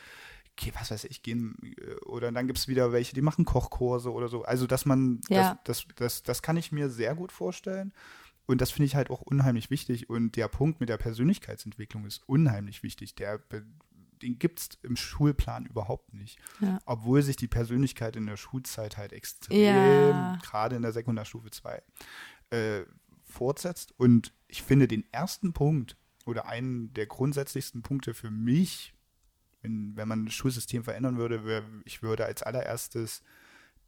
[0.57, 4.11] okay, was weiß ich, gehen, äh, oder dann gibt es wieder welche, die machen Kochkurse
[4.11, 4.43] oder so.
[4.43, 5.59] Also dass man, ja.
[5.63, 7.93] das, das, das, das kann ich mir sehr gut vorstellen.
[8.45, 10.09] Und das finde ich halt auch unheimlich wichtig.
[10.09, 13.15] Und der Punkt mit der Persönlichkeitsentwicklung ist unheimlich wichtig.
[13.15, 13.39] Der
[14.23, 16.39] den gibt es im Schulplan überhaupt nicht.
[16.59, 16.79] Ja.
[16.85, 20.39] Obwohl sich die Persönlichkeit in der Schulzeit halt extrem, ja.
[20.41, 21.83] gerade in der Sekundarstufe 2,
[22.49, 22.83] äh,
[23.23, 23.93] fortsetzt.
[23.97, 28.93] Und ich finde den ersten Punkt oder einen der grundsätzlichsten Punkte für mich,
[29.61, 33.21] wenn, wenn man das Schulsystem verändern würde, wär, ich würde als allererstes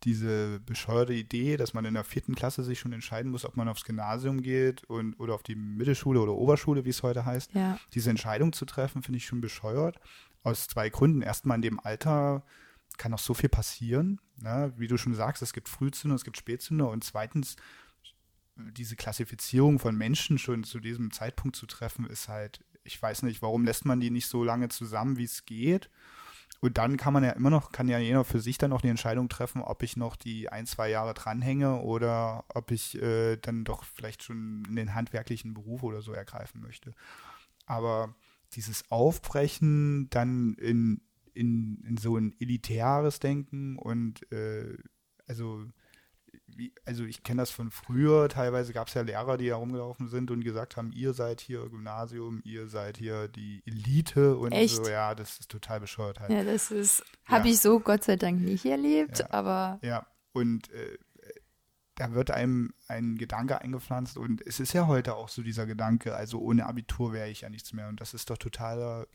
[0.04, 3.68] diese bescheuerte Idee, dass man in der vierten Klasse sich schon entscheiden muss, ob man
[3.68, 7.54] aufs Gymnasium geht und oder auf die Mittelschule oder Oberschule, wie es heute heißt.
[7.54, 7.80] Ja.
[7.94, 10.00] Diese Entscheidung zu treffen, finde ich schon bescheuert.
[10.44, 11.22] Aus zwei Gründen.
[11.22, 12.44] Erstmal in dem Alter
[12.98, 14.20] kann noch so viel passieren.
[14.38, 14.74] Ne?
[14.78, 16.90] Wie du schon sagst, es gibt Frühzünder, es gibt Spätzünder.
[16.90, 17.56] Und zweitens,
[18.56, 23.42] diese Klassifizierung von Menschen schon zu diesem Zeitpunkt zu treffen, ist halt, ich weiß nicht,
[23.42, 25.90] warum lässt man die nicht so lange zusammen, wie es geht.
[26.62, 28.88] Und dann kann man ja immer noch, kann ja jeder für sich dann auch die
[28.88, 33.66] Entscheidung treffen, ob ich noch die ein, zwei Jahre dranhänge oder ob ich äh, dann
[33.66, 36.94] doch vielleicht schon in den handwerklichen Beruf oder so ergreifen möchte.
[37.66, 38.16] Aber
[38.54, 41.02] dieses Aufbrechen dann in,
[41.34, 44.78] in, in so ein elitäres Denken und äh,
[45.28, 45.66] also
[46.56, 50.32] wie, also ich kenne das von früher, teilweise gab es ja Lehrer, die herumgelaufen sind
[50.32, 54.76] und gesagt haben, ihr seid hier Gymnasium, ihr seid hier die Elite und Echt?
[54.76, 56.32] so, ja, das ist total bescheuert halt.
[56.32, 59.28] Ja, das ist, habe ich so Gott sei Dank nicht erlebt, ja.
[59.32, 59.80] aber.
[59.82, 60.98] Ja, und äh,
[61.96, 66.16] da wird einem ein Gedanke eingepflanzt und es ist ja heute auch so dieser Gedanke,
[66.16, 69.08] also ohne Abitur wäre ich ja nichts mehr und das ist doch totaler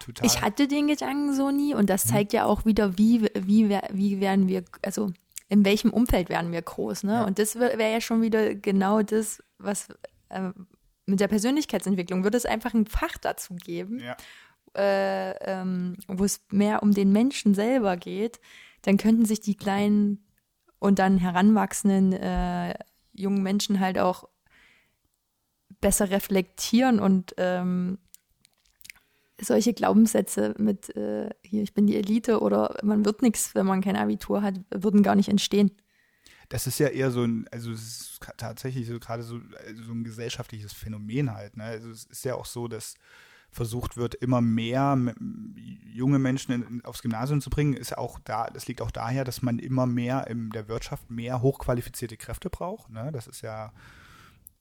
[0.00, 0.26] Total.
[0.26, 2.10] Ich hatte den Gedanken so nie und das hm.
[2.10, 5.12] zeigt ja auch wieder, wie, wie, wie werden wir, also
[5.50, 7.14] in welchem Umfeld werden wir groß, ne?
[7.14, 7.24] Ja.
[7.24, 9.88] Und das wäre wär ja schon wieder genau das, was
[10.28, 10.50] äh,
[11.06, 14.16] mit der Persönlichkeitsentwicklung würde es einfach ein Fach dazu geben, ja.
[14.76, 18.40] äh, ähm, wo es mehr um den Menschen selber geht,
[18.82, 20.24] dann könnten sich die kleinen
[20.78, 22.74] und dann heranwachsenden äh,
[23.12, 24.28] jungen Menschen halt auch
[25.80, 27.98] besser reflektieren und ähm,
[29.42, 33.80] solche Glaubenssätze mit äh, hier, ich bin die Elite oder man wird nichts, wenn man
[33.80, 35.70] kein Abitur hat, würden gar nicht entstehen.
[36.48, 39.92] Das ist ja eher so ein, also es ist tatsächlich so gerade so, also so
[39.92, 41.56] ein gesellschaftliches Phänomen halt.
[41.56, 41.64] Ne?
[41.64, 42.94] Also es ist ja auch so, dass
[43.52, 44.96] versucht wird, immer mehr
[45.92, 49.42] junge Menschen in, aufs Gymnasium zu bringen, ist auch da, das liegt auch daher, dass
[49.42, 52.90] man immer mehr in der Wirtschaft mehr hochqualifizierte Kräfte braucht.
[52.90, 53.10] Ne?
[53.12, 53.72] Das ist ja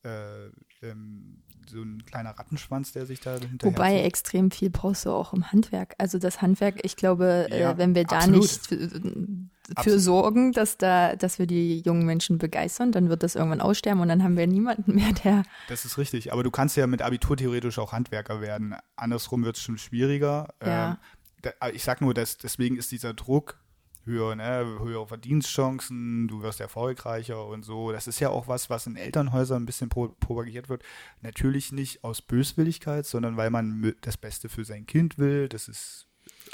[0.03, 0.47] äh,
[0.81, 3.59] ähm, so ein kleiner Rattenschwanz, der sich da hinterher.
[3.63, 4.05] Wobei zieht.
[4.05, 5.95] extrem viel brauchst du auch im Handwerk.
[5.97, 8.41] Also das Handwerk, ich glaube, äh, ja, äh, wenn wir da absolut.
[8.41, 13.35] nicht für, für sorgen, dass da, dass wir die jungen Menschen begeistern, dann wird das
[13.35, 15.43] irgendwann aussterben und dann haben wir niemanden mehr, der.
[15.67, 16.33] Das ist richtig.
[16.33, 18.75] Aber du kannst ja mit Abitur theoretisch auch Handwerker werden.
[18.95, 20.49] Andersrum wird es schon schwieriger.
[20.65, 20.91] Ja.
[20.91, 20.97] Ähm,
[21.41, 23.59] da, ich sag nur, dass deswegen ist dieser Druck
[24.09, 27.91] höher, ne, höhere Verdienstchancen, du wirst erfolgreicher und so.
[27.91, 30.83] Das ist ja auch was, was in Elternhäusern ein bisschen pro propagiert wird.
[31.21, 35.47] Natürlich nicht aus Böswilligkeit, sondern weil man das Beste für sein Kind will.
[35.47, 36.09] Das ist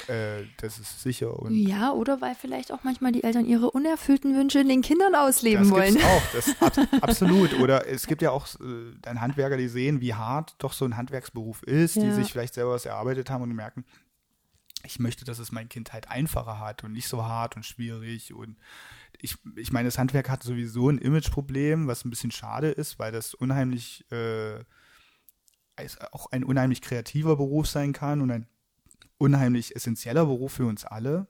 [0.08, 1.38] äh, das ist sicher.
[1.38, 5.14] Und ja, oder weil vielleicht auch manchmal die Eltern ihre unerfüllten Wünsche in den Kindern
[5.14, 5.96] ausleben das wollen.
[5.96, 7.58] auch, das ab, absolut.
[7.60, 10.96] Oder es gibt ja auch äh, dann Handwerker, die sehen, wie hart doch so ein
[10.96, 12.04] Handwerksberuf ist, ja.
[12.04, 13.84] die sich vielleicht selber was erarbeitet haben und merken,
[14.86, 18.32] ich möchte, dass es mein Kind halt einfacher hat und nicht so hart und schwierig.
[18.32, 18.56] Und
[19.18, 23.12] ich, ich meine, das Handwerk hat sowieso ein Imageproblem, was ein bisschen schade ist, weil
[23.12, 24.60] das unheimlich äh,
[26.12, 28.46] auch ein unheimlich kreativer Beruf sein kann und ein
[29.18, 31.26] unheimlich essentieller Beruf für uns alle.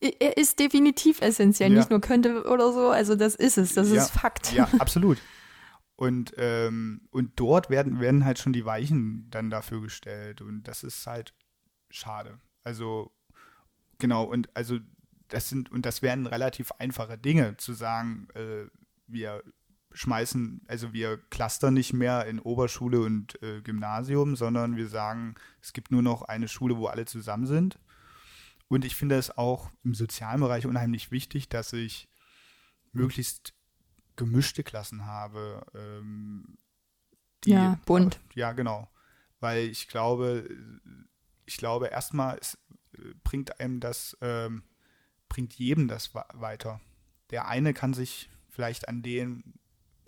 [0.00, 1.78] Er ist definitiv essentiell, ja.
[1.78, 4.52] nicht nur könnte oder so, also das ist es, das ja, ist Fakt.
[4.52, 5.18] Ja, absolut.
[5.94, 10.82] Und, ähm, und dort werden, werden halt schon die Weichen dann dafür gestellt und das
[10.82, 11.34] ist halt
[11.90, 12.40] schade.
[12.62, 13.12] Also,
[13.98, 14.78] genau, und also
[15.28, 18.66] das sind, und das wären relativ einfache Dinge, zu sagen, äh,
[19.06, 19.42] wir
[19.92, 25.72] schmeißen, also wir clustern nicht mehr in Oberschule und äh, Gymnasium, sondern wir sagen, es
[25.72, 27.78] gibt nur noch eine Schule, wo alle zusammen sind.
[28.68, 32.08] Und ich finde es auch im sozialen Bereich unheimlich wichtig, dass ich
[32.92, 33.54] möglichst
[34.16, 35.66] gemischte Klassen habe.
[35.74, 36.58] Ähm,
[37.44, 38.20] die, ja, bunt.
[38.34, 38.90] Ja, genau.
[39.40, 40.48] Weil ich glaube,
[41.46, 44.62] ich glaube, erstmal äh, bringt einem das, ähm,
[45.28, 46.80] bringt jedem das weiter.
[47.30, 49.58] Der eine kann sich vielleicht an den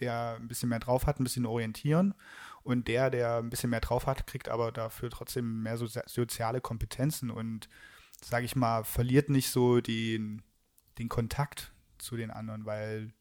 [0.00, 2.14] der ein bisschen mehr drauf hat, ein bisschen orientieren.
[2.62, 6.60] Und der, der ein bisschen mehr drauf hat, kriegt aber dafür trotzdem mehr so soziale
[6.60, 7.68] Kompetenzen und,
[8.22, 10.42] sage ich mal, verliert nicht so den,
[10.98, 13.12] den Kontakt zu den anderen, weil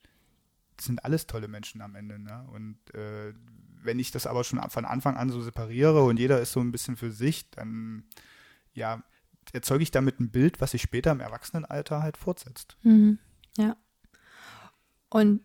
[0.78, 2.20] es sind alles tolle Menschen am Ende.
[2.20, 2.48] Ne?
[2.52, 3.34] Und äh,
[3.84, 6.72] wenn ich das aber schon von Anfang an so separiere und jeder ist so ein
[6.72, 8.04] bisschen für sich, dann
[8.74, 9.04] ja,
[9.52, 12.78] erzeuge ich damit ein Bild, was sich später im Erwachsenenalter halt fortsetzt.
[12.84, 13.20] Mhm.
[13.58, 13.76] Ja.
[15.10, 15.42] Und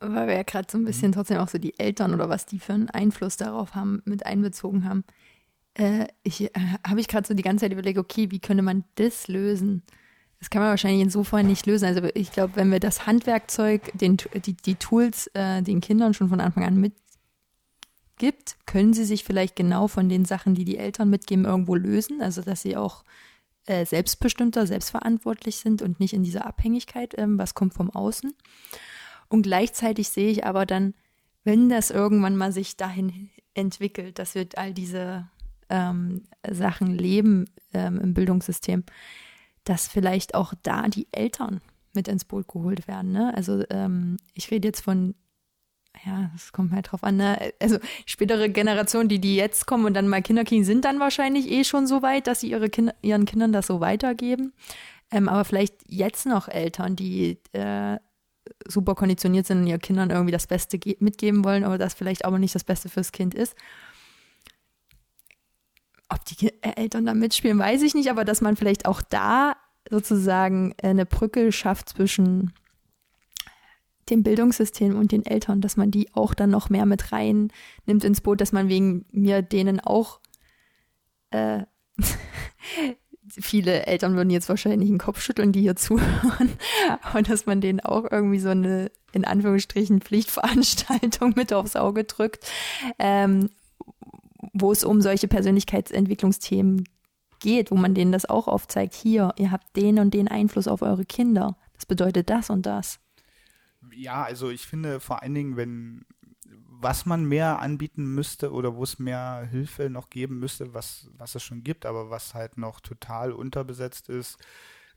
[0.00, 1.14] weil wir ja gerade so ein bisschen mhm.
[1.14, 4.84] trotzdem auch so die Eltern oder was die für einen Einfluss darauf haben, mit einbezogen
[4.84, 5.04] haben.
[5.74, 6.50] Äh, ich äh,
[6.86, 9.82] habe ich gerade so die ganze Zeit überlegt, okay, wie könnte man das lösen?
[10.40, 11.84] Das kann man wahrscheinlich insofern nicht lösen.
[11.84, 16.28] Also ich glaube, wenn wir das Handwerkzeug, den, die, die Tools äh, den Kindern schon
[16.28, 16.80] von Anfang an
[18.22, 22.22] mitgibt, können sie sich vielleicht genau von den Sachen, die die Eltern mitgeben, irgendwo lösen.
[22.22, 23.04] Also dass sie auch
[23.66, 28.32] äh, selbstbestimmter, selbstverantwortlich sind und nicht in dieser Abhängigkeit, ähm, was kommt vom Außen.
[29.28, 30.94] Und gleichzeitig sehe ich aber dann,
[31.44, 35.28] wenn das irgendwann mal sich dahin entwickelt, dass wir all diese
[35.68, 38.84] ähm, Sachen leben ähm, im Bildungssystem,
[39.64, 41.60] dass vielleicht auch da die Eltern
[41.94, 43.12] mit ins Boot geholt werden.
[43.12, 43.32] Ne?
[43.34, 45.14] Also ähm, ich rede jetzt von,
[46.04, 47.52] ja, es kommt halt drauf an, ne?
[47.60, 51.50] also spätere Generationen, die, die jetzt kommen und dann mal Kinder kriegen, sind dann wahrscheinlich
[51.50, 54.52] eh schon so weit, dass sie ihre Kinder, ihren Kindern das so weitergeben.
[55.10, 57.98] Ähm, aber vielleicht jetzt noch Eltern, die äh,
[58.66, 62.38] super konditioniert sind und ihren Kindern irgendwie das Beste mitgeben wollen, aber das vielleicht aber
[62.38, 63.54] nicht das Beste fürs Kind ist.
[66.08, 69.56] Ob die äh, Eltern da mitspielen, weiß ich nicht, aber dass man vielleicht auch da
[69.90, 72.52] sozusagen eine Brücke schafft zwischen
[74.12, 77.48] dem Bildungssystem und den Eltern, dass man die auch dann noch mehr mit rein
[77.86, 80.20] nimmt ins Boot, dass man wegen mir denen auch
[81.30, 81.64] äh,
[83.40, 86.52] viele Eltern würden jetzt wahrscheinlich den Kopf schütteln, die hier zuhören,
[87.14, 92.46] und dass man denen auch irgendwie so eine, in Anführungsstrichen, Pflichtveranstaltung mit aufs Auge drückt,
[92.98, 93.50] ähm,
[94.52, 96.84] wo es um solche Persönlichkeitsentwicklungsthemen
[97.40, 100.82] geht, wo man denen das auch aufzeigt, hier, ihr habt den und den Einfluss auf
[100.82, 101.56] eure Kinder.
[101.74, 103.00] Das bedeutet das und das.
[103.94, 106.04] Ja, also ich finde vor allen Dingen, wenn
[106.82, 111.36] was man mehr anbieten müsste oder wo es mehr Hilfe noch geben müsste, was, was
[111.36, 114.36] es schon gibt, aber was halt noch total unterbesetzt ist,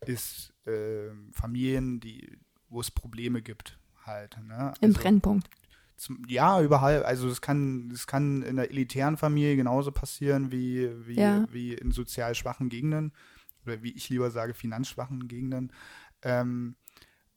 [0.01, 4.37] ist äh, Familien, die, wo es Probleme gibt halt.
[4.43, 4.73] Ne?
[4.81, 5.47] Im also, Brennpunkt.
[5.95, 7.03] Zum, ja, überall.
[7.03, 11.45] Also es kann, es kann in der elitären Familie genauso passieren wie, wie, ja.
[11.51, 13.13] wie in sozial schwachen Gegenden
[13.63, 15.71] oder wie ich lieber sage, finanzschwachen Gegenden.
[16.23, 16.75] Ähm,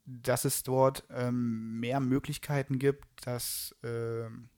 [0.09, 4.49] dass es dort ähm, mehr Möglichkeiten gibt, dass ähm,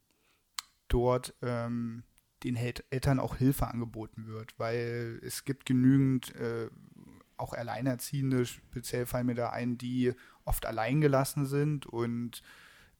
[0.89, 2.05] dort ähm,
[2.45, 6.69] den Eltern auch Hilfe angeboten wird, weil es gibt genügend äh,
[7.37, 10.13] auch Alleinerziehende, speziell fallen mir da ein, die
[10.45, 12.43] oft alleingelassen sind und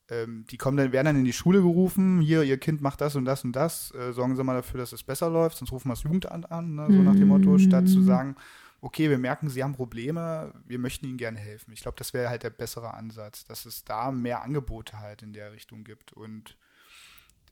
[0.09, 3.15] ähm, die kommen dann, werden dann in die Schule gerufen, hier, ihr Kind macht das
[3.17, 5.89] und das und das, äh, sorgen Sie mal dafür, dass es besser läuft, sonst rufen
[5.89, 8.07] wir das Jugendamt an, ne, so nach dem Motto, statt zu mhm.
[8.07, 8.37] sagen,
[8.81, 11.73] okay, wir merken, Sie haben Probleme, wir möchten Ihnen gerne helfen.
[11.73, 15.33] Ich glaube, das wäre halt der bessere Ansatz, dass es da mehr Angebote halt in
[15.33, 16.13] der Richtung gibt.
[16.13, 16.57] Und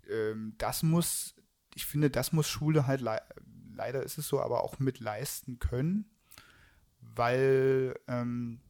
[0.09, 1.35] ähm, das muss,
[1.75, 3.21] ich finde, das muss Schule halt, le
[3.75, 6.11] leider ist es so, aber auch mit leisten können,
[7.01, 8.61] weil ähm,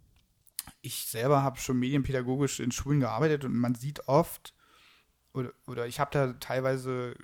[0.82, 4.54] ich selber habe schon medienpädagogisch in Schulen gearbeitet und man sieht oft,
[5.32, 7.14] oder, oder ich habe da teilweise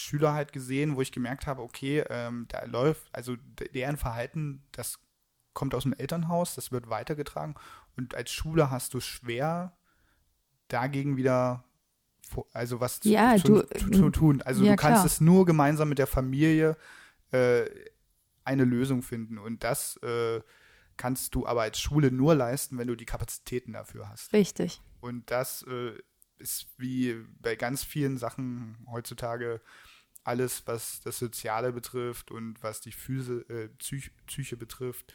[0.00, 3.36] Schüler halt gesehen, wo ich gemerkt habe, okay, ähm, da läuft, also
[3.74, 4.98] deren Verhalten, das
[5.52, 7.54] kommt aus dem Elternhaus, das wird weitergetragen
[7.96, 9.76] und als Schule hast du schwer,
[10.68, 11.64] dagegen wieder
[12.52, 14.42] also was ja, zu, du, zu, zu, tun.
[14.42, 15.06] Also ja, du kannst klar.
[15.06, 16.76] es nur gemeinsam mit der Familie
[17.32, 17.64] äh,
[18.44, 20.40] eine Lösung finden und das äh,
[20.96, 24.32] kannst du aber als Schule nur leisten, wenn du die Kapazitäten dafür hast.
[24.32, 24.80] Richtig.
[25.00, 25.92] Und das äh,
[26.38, 29.60] ist wie bei ganz vielen Sachen heutzutage
[30.24, 35.14] alles, was das Soziale betrifft und was die Physe, äh, Psych Psyche betrifft,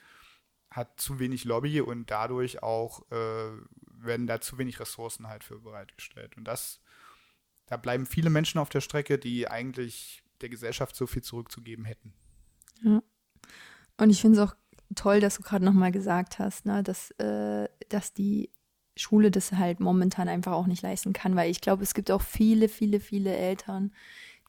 [0.72, 3.52] hat zu wenig Lobby und dadurch auch äh,
[3.88, 6.38] werden da zu wenig Ressourcen halt für bereitgestellt.
[6.38, 6.82] Und das,
[7.68, 12.14] da bleiben viele Menschen auf der Strecke, die eigentlich der Gesellschaft so viel zurückzugeben hätten.
[12.82, 13.02] Ja.
[13.98, 14.56] Und ich finde es auch
[14.96, 18.50] toll, dass du gerade nochmal gesagt hast, ne, dass, äh, dass die
[18.98, 22.22] Schule das halt momentan einfach auch nicht leisten kann, weil ich glaube, es gibt auch
[22.22, 23.94] viele, viele, viele Eltern,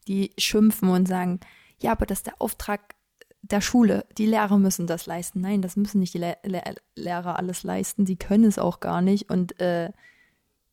[0.08, 1.40] die schimpfen und sagen,
[1.78, 2.94] ja, aber das ist der Auftrag
[3.42, 5.40] der Schule, die Lehrer müssen das leisten.
[5.40, 6.62] Nein, das müssen nicht die Le Le
[6.96, 9.92] Lehrer alles leisten, die können es auch gar nicht und äh,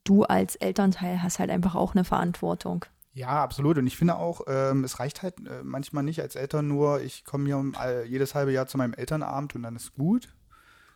[0.02, 2.84] du als Elternteil hast halt einfach auch eine Verantwortung.
[3.14, 3.78] Ja, absolut.
[3.78, 7.24] Und ich finde auch, ähm, es reicht halt äh, manchmal nicht als Eltern nur, ich
[7.24, 10.34] komme hier um, all, jedes halbe Jahr zu meinem Elternabend und dann ist gut,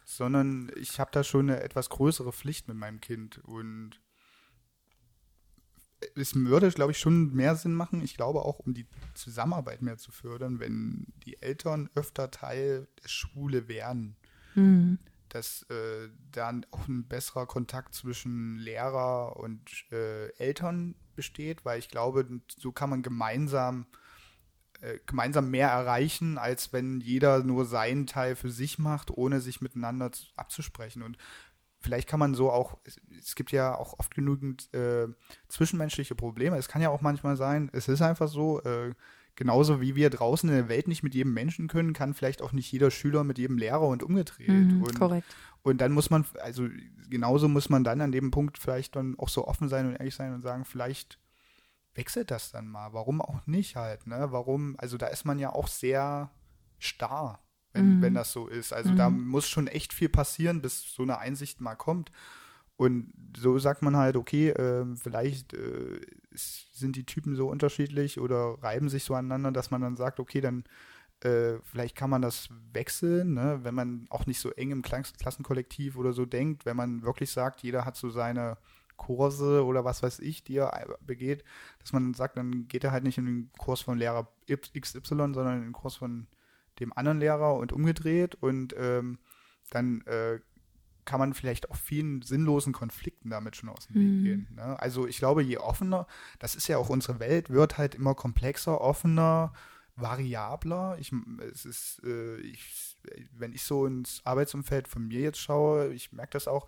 [0.05, 3.39] sondern ich habe da schon eine etwas größere Pflicht mit meinem Kind.
[3.45, 4.01] Und
[6.15, 8.03] es würde, glaube ich, schon mehr Sinn machen.
[8.03, 13.09] Ich glaube auch, um die Zusammenarbeit mehr zu fördern, wenn die Eltern öfter Teil der
[13.09, 14.17] Schule wären.
[14.55, 14.99] Mhm.
[15.29, 19.61] Dass äh, dann auch ein besserer Kontakt zwischen Lehrer und
[19.93, 22.27] äh, Eltern besteht, weil ich glaube,
[22.57, 23.87] so kann man gemeinsam
[24.81, 29.61] äh, gemeinsam mehr erreichen, als wenn jeder nur seinen Teil für sich macht, ohne sich
[29.61, 31.03] miteinander abzusprechen.
[31.03, 31.19] Und
[31.81, 32.79] vielleicht kann man so auch,
[33.19, 35.07] es, gibt ja auch oft genügend äh,
[35.49, 36.57] zwischenmenschliche Probleme.
[36.57, 38.95] Es kann ja auch manchmal sein, es ist einfach so, äh,
[39.37, 42.53] genauso wie wir draußen in der Welt nicht mit jedem Menschen können, kann vielleicht auch
[42.53, 44.49] nicht jeder Schüler mit jedem Lehrer und umgedreht.
[44.49, 45.37] Mhm, und, korrekt.
[45.63, 46.67] und dann muss man, also
[47.09, 50.17] genauso muss man dann an dem Punkt vielleicht dann auch so offen sein und ehrlich
[50.17, 51.21] sein und sagen, vielleicht
[51.95, 52.93] wechselt das dann mal.
[52.93, 54.29] Warum auch nicht halt, ne?
[54.31, 56.31] Warum, also da ist man ja auch sehr
[56.79, 57.41] starr
[57.73, 58.03] wenn, Mhm.
[58.03, 58.73] wenn das so ist.
[58.73, 62.11] Also da muss schon echt viel passieren, bis so eine Einsicht mal kommt.
[62.77, 66.01] Und so sagt man halt, okay, äh, vielleicht äh,
[66.33, 70.41] sind die Typen so unterschiedlich oder reiben sich so aneinander, dass man dann sagt, okay,
[70.41, 70.65] dann
[71.21, 73.59] äh, vielleicht kann man das wechseln, ne?
[73.65, 77.33] wenn man auch nicht so eng im Klass Klassenkollektiv oder so denkt, wenn man wirklich
[77.33, 78.57] sagt, jeder hat so seine
[78.97, 81.43] Kurse oder was weiß ich, die er begeht,
[81.81, 85.57] dass man sagt, dann geht er halt nicht in den Kurs von Lehrer XY, sondern
[85.59, 86.29] in den Kurs von
[86.81, 89.19] dem anderen Lehrer und umgedreht und ähm,
[89.71, 90.41] dann äh,
[91.05, 94.25] kann man vielleicht auch vielen sinnlosen Konflikten damit schon aus dem Weg Mhm.
[94.25, 94.49] gehen.
[94.55, 94.79] Ne?
[94.79, 96.07] Also ich glaube, je offener,
[96.39, 99.53] das ist ja auch unsere Welt, wird halt immer komplexer, offener,
[99.97, 100.97] variabler.
[101.01, 101.13] Ich,
[101.53, 102.97] es ist, äh, ich,
[103.33, 106.67] wenn ich so ins Arbeitsumfeld von mir jetzt schaue, ich merke das auch,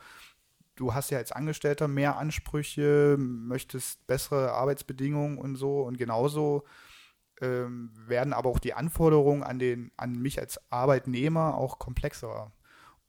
[0.76, 6.64] du hast ja als Angestellter mehr Ansprüche, möchtest bessere Arbeitsbedingungen und so und genauso
[7.40, 12.52] ähm, werden aber auch die Anforderungen an, den, an mich als Arbeitnehmer auch komplexer.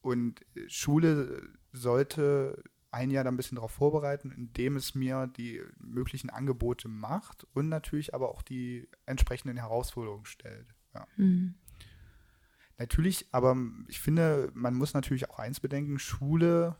[0.01, 5.61] Und äh, Schule sollte ein Jahr da ein bisschen darauf vorbereiten, indem es mir die
[5.79, 10.75] möglichen Angebote macht und natürlich aber auch die entsprechenden Herausforderungen stellt.
[10.93, 11.07] Ja.
[11.15, 11.55] Mhm.
[12.77, 13.55] Natürlich, aber
[13.87, 16.75] ich finde, man muss natürlich auch eins bedenken, Schule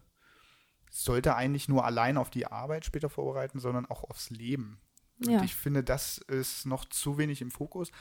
[0.90, 4.82] sollte eigentlich nur allein auf die Arbeit später vorbereiten, sondern auch aufs Leben.
[5.22, 5.44] Und Ja.
[5.44, 7.92] ich finde, das ist noch zu wenig im Fokus.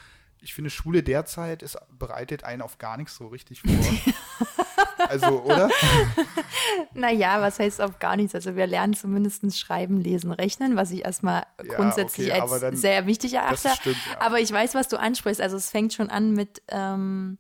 [0.43, 3.71] Ich finde, Schule derzeit ist, bereitet einen auf gar nichts so richtig vor.
[5.09, 5.69] also, oder?
[6.95, 8.35] Naja, was heißt auf gar nichts?
[8.35, 12.75] Also wir lernen zumindest schreiben, lesen, rechnen, was ich erstmal Ja, grundsätzlich okay, als dann-
[12.77, 13.69] sehr wichtig erachte.
[13.79, 14.21] stimmt, ja.
[14.23, 15.43] Aber ich weiß, was du ansprichst.
[15.43, 17.37] Also es fängt schon an mit, ähm,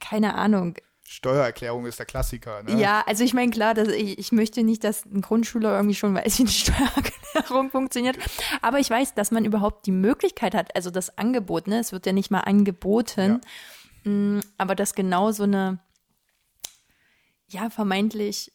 [0.00, 0.76] keine Ahnung.
[1.12, 2.80] Steuererklärung ist der Klassiker, ne?
[2.80, 6.14] Ja, also ich meine, klar, dass ich, ich möchte nicht, dass ein Grundschüler irgendwie schon
[6.14, 8.16] weiß, wie eine Steuererklärung funktioniert.
[8.62, 12.06] Aber ich weiß, dass man überhaupt die Möglichkeit hat, also das Angebot, ne, es wird
[12.06, 13.42] ja nicht mal angeboten,
[14.04, 15.80] mh, aber dass genau so eine,
[17.48, 18.50] ja, vermeintlich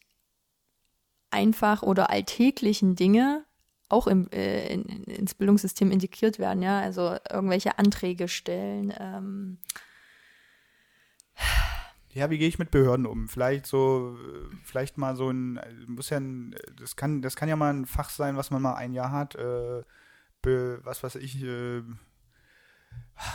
[1.29, 3.45] einfach oder alltäglichen Dinge
[3.87, 9.59] auch im, äh, in, ins Bildungssystem integriert werden, ja, also irgendwelche Anträge stellen, ähm,
[12.17, 13.27] Ja, wie gehe ich mit Behörden um?
[13.27, 17.47] Vielleicht so, äh, vielleicht mal so ein, äh, muss ja ein, das kann, das kann
[17.47, 19.83] ja mal ein Fach sein, was man mal ein Jahr hat, äh,
[20.41, 21.83] be, was weiß ich, äh,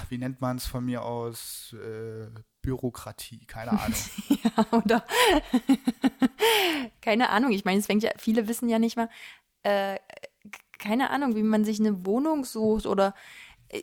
[0.08, 2.26] wie nennt man es von mir aus, äh,
[2.60, 3.98] Bürokratie, keine Ahnung.
[4.28, 5.04] ja, oder
[7.00, 7.52] keine Ahnung.
[7.52, 9.08] Ich meine, es fängt ja, viele wissen ja nicht mal,
[9.62, 9.98] äh,
[10.78, 13.14] keine Ahnung, wie man sich eine Wohnung sucht oder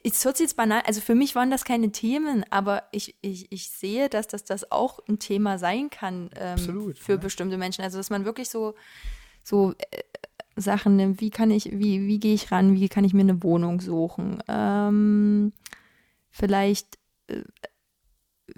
[0.04, 3.52] es hört sich jetzt banal, also für mich waren das keine Themen, aber ich, ich,
[3.52, 7.18] ich sehe, dass das, das auch ein Thema sein kann ähm, Absolut, für ja.
[7.18, 7.84] bestimmte Menschen.
[7.84, 8.76] Also dass man wirklich so,
[9.44, 10.04] so äh,
[10.56, 13.42] Sachen nimmt, wie kann ich, wie, wie gehe ich ran, wie kann ich mir eine
[13.42, 14.44] Wohnung suchen?
[14.48, 15.54] Ähm,
[16.30, 17.44] vielleicht äh,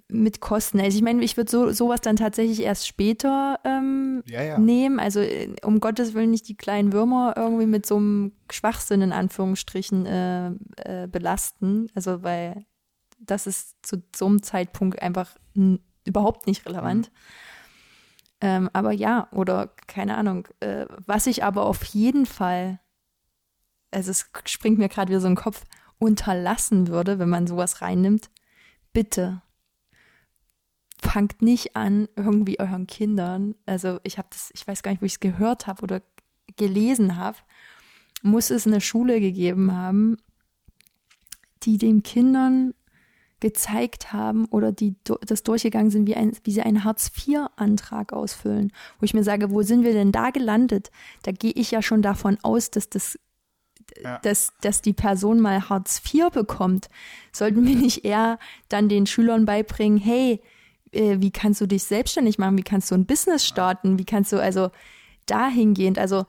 [0.08, 0.80] mit Kosten.
[0.80, 4.58] Also ich meine, ich würde so, sowas dann tatsächlich erst später ähm, ja, ja.
[4.58, 5.00] nehmen.
[5.00, 9.12] Also äh, um Gottes Willen nicht die kleinen Würmer irgendwie mit so einem Schwachsinn in
[9.12, 11.89] Anführungsstrichen äh, äh, belasten.
[11.96, 12.66] Also weil
[13.20, 15.36] das ist zu so einem Zeitpunkt einfach
[16.06, 17.12] überhaupt nicht relevant.
[17.12, 17.18] Mhm.
[18.42, 20.48] Ähm, aber ja, oder keine Ahnung.
[20.60, 22.80] Äh, was ich aber auf jeden Fall,
[23.92, 25.64] also es springt mir gerade wieder so in den Kopf,
[26.00, 28.32] unterlassen würde, wenn man sowas reinnimmt,
[28.92, 29.44] bitte
[31.02, 35.06] fangt nicht an, irgendwie euren Kindern, also ich habe das, ich weiß gar nicht, wo
[35.06, 36.02] ich es gehört habe oder
[36.58, 37.38] gelesen habe,
[38.22, 40.18] muss es eine Schule gegeben haben,
[41.64, 42.74] die den Kindern
[43.39, 44.95] gezeigt haben oder die
[45.26, 48.72] das durchgegangen sind, wie, ein, wie sie einen Hartz-IV-Antrag ausfüllen.
[48.99, 50.91] Wo ich mir sage, wo sind wir denn da gelandet?
[51.24, 53.18] Da gehe ich ja schon davon aus, dass das
[54.04, 54.20] ja.
[54.20, 56.89] dass, dass die Person mal Hartz IV bekommt.
[57.32, 58.39] Sollten wir nicht eher
[58.70, 60.41] dann den Schülern beibringen, hey,
[60.92, 64.32] äh, wie kannst du dich selbstständig machen, wie kannst du ein Business starten, wie kannst
[64.32, 64.72] du also
[65.26, 66.26] dahingehend, also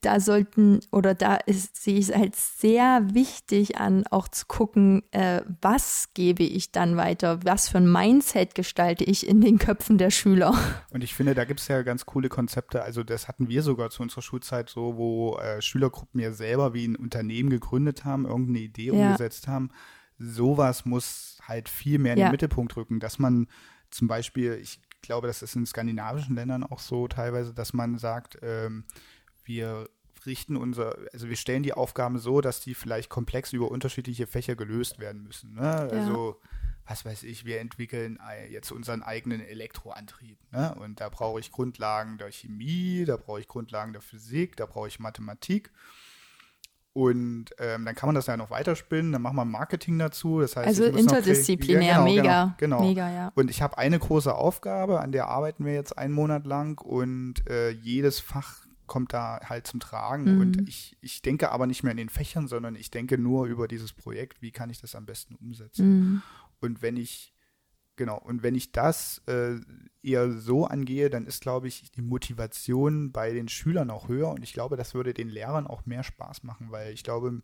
[0.00, 5.02] da sollten oder da ist, sehe ich es als sehr wichtig an, auch zu gucken,
[5.12, 9.98] äh, was gebe ich dann weiter, was für ein Mindset gestalte ich in den Köpfen
[9.98, 10.54] der Schüler.
[10.90, 12.82] Und ich finde, da gibt es ja ganz coole Konzepte.
[12.82, 16.88] Also das hatten wir sogar zu unserer Schulzeit so, wo äh, Schülergruppen ja selber wie
[16.88, 18.92] ein Unternehmen gegründet haben, irgendeine Idee ja.
[18.92, 19.70] umgesetzt haben.
[20.18, 22.26] Sowas muss halt viel mehr in ja.
[22.26, 23.48] den Mittelpunkt rücken, dass man
[23.90, 28.38] zum Beispiel, ich glaube, das ist in skandinavischen Ländern auch so teilweise, dass man sagt,
[28.42, 28.84] ähm,
[29.44, 29.88] wir
[30.26, 34.56] richten unser, also wir stellen die Aufgaben so, dass die vielleicht komplex über unterschiedliche Fächer
[34.56, 35.54] gelöst werden müssen.
[35.54, 35.62] Ne?
[35.62, 35.86] Ja.
[35.88, 36.40] Also,
[36.86, 38.18] was weiß ich, wir entwickeln
[38.50, 40.38] jetzt unseren eigenen Elektroantrieb.
[40.52, 40.74] Ne?
[40.74, 44.88] Und da brauche ich Grundlagen der Chemie, da brauche ich Grundlagen der Physik, da brauche
[44.88, 45.70] ich Mathematik.
[46.94, 50.40] Und ähm, dann kann man das ja noch weiterspinnen, dann machen wir Marketing dazu.
[50.40, 52.22] Das heißt, also interdisziplinär, ja, genau, mega.
[52.22, 52.88] Genau, genau.
[52.88, 53.32] Mega, ja.
[53.34, 57.48] Und ich habe eine große Aufgabe, an der arbeiten wir jetzt einen Monat lang und
[57.50, 60.36] äh, jedes Fach kommt da halt zum Tragen.
[60.36, 60.40] Mhm.
[60.40, 63.66] Und ich, ich denke aber nicht mehr in den Fächern, sondern ich denke nur über
[63.66, 65.88] dieses Projekt, wie kann ich das am besten umsetzen.
[65.88, 66.22] Mhm.
[66.60, 67.33] Und wenn ich
[67.96, 69.60] Genau, und wenn ich das äh,
[70.02, 74.42] eher so angehe, dann ist, glaube ich, die Motivation bei den Schülern auch höher und
[74.42, 77.42] ich glaube, das würde den Lehrern auch mehr Spaß machen, weil ich glaube,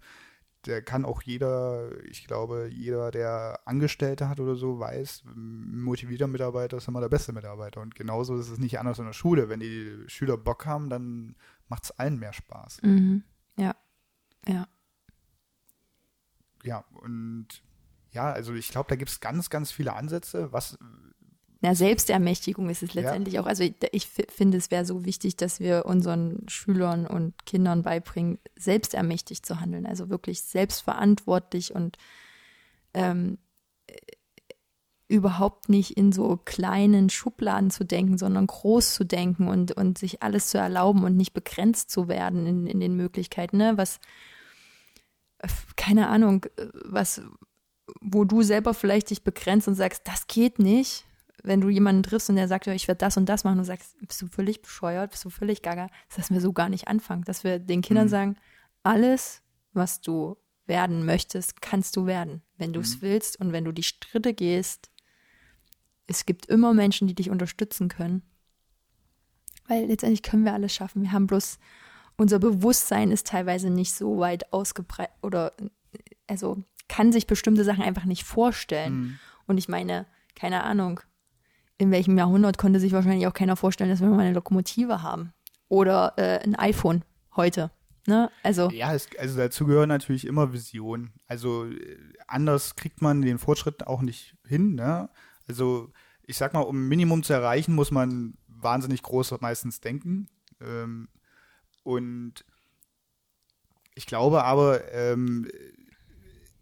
[0.67, 6.77] der kann auch jeder, ich glaube, jeder, der Angestellte hat oder so, weiß, motivierter Mitarbeiter
[6.77, 7.81] ist immer der beste Mitarbeiter.
[7.81, 9.49] Und genauso ist es nicht anders in der Schule.
[9.49, 11.35] Wenn die Schüler Bock haben, dann
[11.69, 12.83] macht es allen mehr Spaß.
[12.83, 13.23] Mhm.
[13.57, 13.75] Ja,
[14.47, 14.69] ja.
[16.63, 17.63] Ja, und
[18.13, 20.79] ja, also ich glaube, da gibt es ganz, ganz viele Ansätze, was.
[21.63, 23.43] Na, Selbstermächtigung ist es letztendlich ja.
[23.43, 23.47] auch.
[23.47, 28.39] Also ich, ich finde, es wäre so wichtig, dass wir unseren Schülern und Kindern beibringen,
[28.57, 29.85] selbstermächtigt zu handeln.
[29.85, 31.99] Also wirklich selbstverantwortlich und
[32.95, 33.39] ähm,
[35.11, 40.23] überhaupt nicht in so kleinen Schubladen zu denken, sondern groß zu denken und, und sich
[40.23, 43.57] alles zu erlauben und nicht begrenzt zu werden in, in den Möglichkeiten.
[43.57, 43.73] Ne?
[43.77, 43.99] Was,
[45.77, 46.47] keine Ahnung,
[46.85, 47.23] was,
[48.01, 51.05] wo du selber vielleicht dich begrenzt und sagst, das geht nicht,
[51.43, 53.65] wenn du jemanden triffst und der sagt, ja, ich werde das und das machen und
[53.65, 56.89] du sagst, bist du völlig bescheuert, bist du völlig gaga, dass wir so gar nicht
[56.89, 58.11] anfangen, dass wir den Kindern mhm.
[58.11, 58.37] sagen,
[58.83, 59.43] alles,
[59.73, 60.37] was du
[60.67, 63.03] werden möchtest, kannst du werden, wenn du es mhm.
[63.03, 64.91] willst und wenn du die Schritte gehst.
[66.07, 68.23] Es gibt immer Menschen, die dich unterstützen können,
[69.67, 71.03] weil letztendlich können wir alles schaffen.
[71.03, 71.59] Wir haben bloß
[72.17, 75.53] unser Bewusstsein ist teilweise nicht so weit ausgebreitet oder
[76.27, 78.93] also kann sich bestimmte Sachen einfach nicht vorstellen.
[78.93, 79.18] Mhm.
[79.47, 81.01] Und ich meine, keine Ahnung,
[81.78, 85.32] in welchem Jahrhundert konnte sich wahrscheinlich auch keiner vorstellen, dass wir mal eine Lokomotive haben.
[85.68, 87.05] Oder äh, ein iPhone
[87.36, 87.70] heute.
[88.07, 88.28] Ne?
[88.43, 88.70] Also.
[88.70, 91.12] Ja, es, also dazu gehören natürlich immer Visionen.
[91.28, 94.74] Also äh, anders kriegt man den Fortschritt auch nicht hin.
[94.74, 95.09] Ne?
[95.47, 95.93] Also
[96.24, 100.28] ich sag mal, um ein Minimum zu erreichen, muss man wahnsinnig groß meistens denken.
[100.61, 101.09] Ähm,
[101.84, 102.45] und
[103.95, 105.49] ich glaube aber, ähm,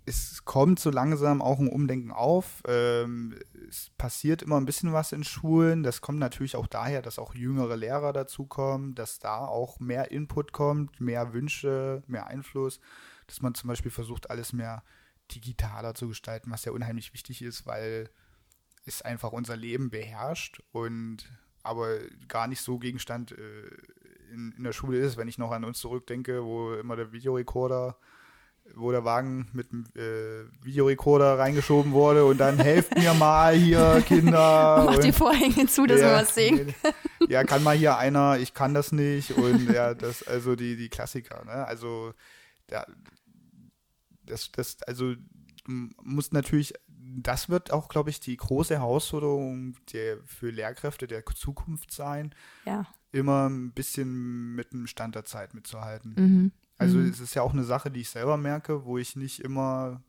[0.09, 2.62] es kommt so langsam auch ein Umdenken auf.
[2.66, 3.38] Ähm,
[3.68, 5.82] es passiert immer ein bisschen was in Schulen.
[5.82, 10.52] Das kommt natürlich auch daher, dass auch jüngere Lehrer dazukommen, dass da auch mehr Input
[10.52, 12.80] kommt, mehr Wünsche, mehr Einfluss,
[13.26, 14.82] dass man zum Beispiel versucht, alles mehr
[15.30, 18.11] digitaler zu gestalten, was ja unheimlich wichtig ist, weil
[18.84, 21.30] ist einfach unser Leben beherrscht und
[21.62, 21.98] aber
[22.28, 23.68] gar nicht so Gegenstand äh,
[24.32, 27.98] in, in der Schule ist, wenn ich noch an uns zurückdenke, wo immer der Videorekorder
[28.74, 34.02] wo der Wagen mit dem äh, Videorekorder reingeschoben wurde und dann helft mir mal hier,
[34.06, 34.84] Kinder.
[34.86, 36.74] Mach die Vorhänge zu, dass ja, wir was sehen.
[37.28, 40.88] Ja, kann mal hier einer, ich kann das nicht und ja, das, also die, die
[40.88, 41.66] Klassiker, ne?
[41.66, 42.12] Also,
[42.70, 42.86] ja,
[44.24, 50.18] das, das, also, du musst natürlich, das wird auch, glaube ich, die große Herausforderung der,
[50.24, 52.34] für Lehrkräfte der Zukunft sein.
[52.64, 52.86] Ja.
[53.12, 56.14] Immer ein bisschen mit dem Stand der Zeit mitzuhalten.
[56.16, 56.52] Mhm.
[56.78, 57.10] Also mhm.
[57.10, 60.02] es ist ja auch eine Sache, die ich selber merke, wo ich nicht immer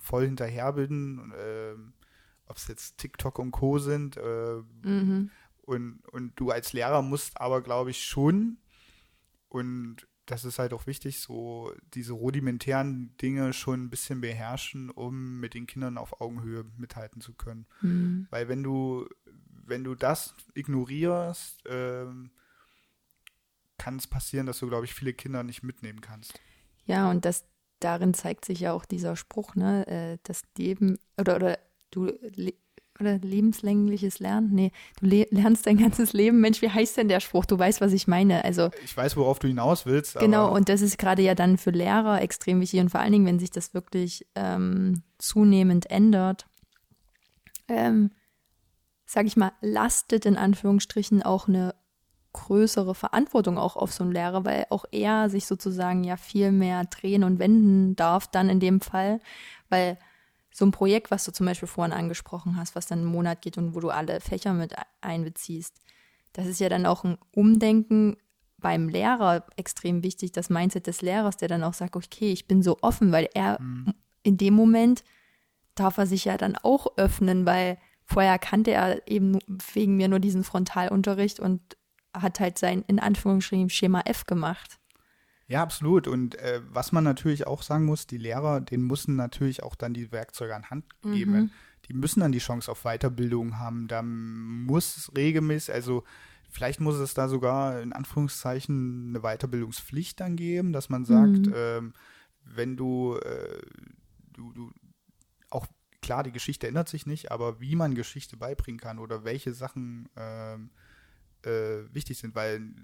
[0.00, 1.74] voll hinterher bin, äh,
[2.46, 3.78] ob es jetzt TikTok und Co.
[3.78, 4.16] sind.
[4.16, 5.30] Äh, mhm.
[5.62, 8.58] und, und du als Lehrer musst aber, glaube ich, schon,
[9.48, 15.40] und das ist halt auch wichtig, so diese rudimentären Dinge schon ein bisschen beherrschen, um
[15.40, 17.66] mit den Kindern auf Augenhöhe mithalten zu können.
[17.80, 18.26] Mhm.
[18.30, 19.08] Weil wenn du,
[19.66, 22.30] wenn du das ignorierst, ähm,
[23.78, 26.38] kann es passieren, dass du, glaube ich, viele Kinder nicht mitnehmen kannst.
[26.84, 27.44] Ja, und das
[27.80, 31.58] darin zeigt sich ja auch dieser Spruch, ne, äh, das Leben oder oder
[31.90, 32.12] du
[33.00, 34.50] oder lebenslängliches Lernen.
[34.52, 36.40] Nee, du le lernst dein ganzes Leben.
[36.40, 37.46] Mensch, wie heißt denn der Spruch?
[37.46, 38.44] Du weißt, was ich meine.
[38.44, 40.18] Also ich weiß, worauf du hinaus willst.
[40.18, 43.26] Genau, und das ist gerade ja dann für Lehrer extrem wichtig und vor allen Dingen,
[43.26, 46.46] wenn sich das wirklich ähm, zunehmend ändert,
[47.68, 48.10] ähm,
[49.06, 51.74] sag ich mal, lastet in Anführungsstrichen auch eine
[52.32, 56.84] größere Verantwortung auch auf so einen Lehrer, weil auch er sich sozusagen ja viel mehr
[56.84, 59.20] drehen und wenden darf dann in dem Fall,
[59.68, 59.98] weil
[60.52, 63.58] so ein Projekt, was du zum Beispiel vorhin angesprochen hast, was dann einen Monat geht
[63.58, 65.80] und wo du alle Fächer mit einbeziehst,
[66.32, 68.16] das ist ja dann auch ein Umdenken
[68.58, 72.62] beim Lehrer extrem wichtig, das Mindset des Lehrers, der dann auch sagt, okay, ich bin
[72.62, 73.94] so offen, weil er mhm.
[74.22, 75.04] in dem Moment
[75.76, 79.38] darf er sich ja dann auch öffnen, weil vorher kannte er eben
[79.74, 81.60] wegen mir nur diesen Frontalunterricht und
[82.22, 84.78] hat halt sein, in Anführungsstrichen, Schema F gemacht.
[85.48, 86.06] Ja, absolut.
[86.06, 89.94] Und äh, was man natürlich auch sagen muss, die Lehrer, denen müssen natürlich auch dann
[89.94, 91.32] die Werkzeuge an Hand geben.
[91.32, 91.50] Mhm.
[91.86, 93.88] Die müssen dann die Chance auf Weiterbildung haben.
[93.88, 96.04] Da muss regelmäßig, also
[96.50, 101.54] vielleicht muss es da sogar in Anführungszeichen eine Weiterbildungspflicht dann geben, dass man sagt, mhm.
[101.56, 101.92] ähm,
[102.44, 103.62] wenn du, äh,
[104.34, 104.70] du, du,
[105.48, 105.66] auch
[106.02, 110.10] klar, die Geschichte ändert sich nicht, aber wie man Geschichte beibringen kann oder welche Sachen
[110.16, 110.70] ähm,
[111.44, 112.74] äh, wichtig sind, weil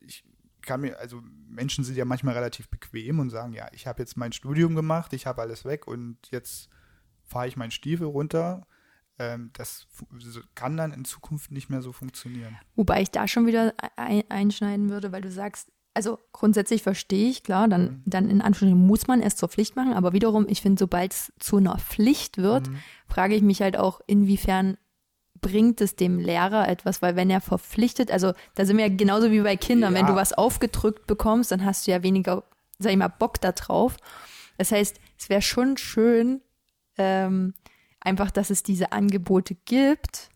[0.00, 0.24] ich
[0.62, 4.16] kann mir, also Menschen sind ja manchmal relativ bequem und sagen, ja, ich habe jetzt
[4.16, 6.68] mein Studium gemacht, ich habe alles weg und jetzt
[7.24, 8.66] fahre ich meinen Stiefel runter.
[9.18, 9.86] Ähm, das
[10.54, 12.56] kann dann in Zukunft nicht mehr so funktionieren.
[12.76, 17.42] Wobei ich da schon wieder ein, einschneiden würde, weil du sagst, also grundsätzlich verstehe ich,
[17.42, 18.02] klar, dann, mhm.
[18.06, 21.32] dann in Anführungszeichen muss man es zur Pflicht machen, aber wiederum, ich finde, sobald es
[21.38, 22.78] zu einer Pflicht wird, mhm.
[23.08, 24.78] frage ich mich halt auch, inwiefern
[25.42, 29.30] bringt es dem Lehrer etwas, weil wenn er verpflichtet, also da sind wir ja genauso
[29.30, 29.98] wie bei Kindern, ja.
[29.98, 32.44] wenn du was aufgedrückt bekommst, dann hast du ja weniger,
[32.78, 33.96] sag ich mal, Bock da drauf.
[34.56, 36.40] Das heißt, es wäre schon schön,
[36.96, 37.52] ähm,
[38.00, 40.30] einfach, dass es diese Angebote gibt.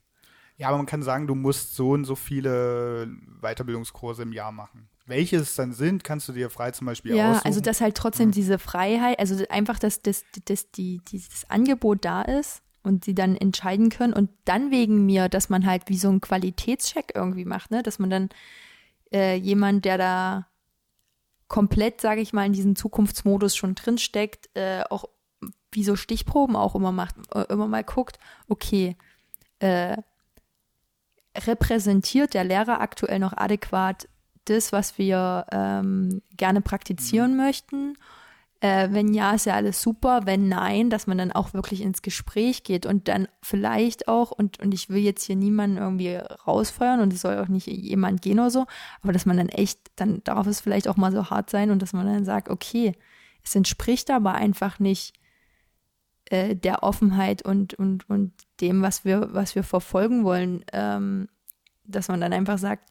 [0.57, 3.09] Ja, aber man kann sagen, du musst so und so viele
[3.41, 4.89] Weiterbildungskurse im Jahr machen.
[5.07, 7.43] Welche es dann sind, kannst du dir frei zum Beispiel ja, aussuchen.
[7.45, 8.33] Ja, also dass halt trotzdem mhm.
[8.33, 13.37] diese Freiheit, also einfach, dass, dass, dass die, dieses Angebot da ist und sie dann
[13.37, 17.71] entscheiden können und dann wegen mir, dass man halt wie so einen Qualitätscheck irgendwie macht,
[17.71, 17.83] ne?
[17.83, 18.29] Dass man dann
[19.13, 20.47] äh, jemand, der da
[21.49, 25.07] komplett, sage ich mal, in diesem Zukunftsmodus schon drinsteckt, äh, auch
[25.73, 28.19] wie so Stichproben auch immer macht, äh, immer mal guckt,
[28.49, 28.97] okay,
[29.59, 29.97] äh,
[31.37, 34.09] repräsentiert der Lehrer aktuell noch adäquat
[34.45, 37.37] das, was wir ähm, gerne praktizieren mhm.
[37.37, 37.97] möchten
[38.61, 40.23] äh, wenn ja, ist ja alles super.
[40.25, 44.61] Wenn nein, dass man dann auch wirklich ins Gespräch geht und dann vielleicht auch, und,
[44.61, 48.39] und ich will jetzt hier niemanden irgendwie rausfeuern und es soll auch nicht jemand gehen
[48.39, 48.67] oder so,
[49.03, 51.83] aber dass man dann echt, dann darf es vielleicht auch mal so hart sein und
[51.83, 52.95] dass man dann sagt, okay,
[53.45, 55.13] es entspricht aber einfach nicht
[56.27, 61.29] äh, der Offenheit und, und, und dem, was wir, was wir verfolgen wollen, ähm,
[61.85, 62.91] dass man dann einfach sagt,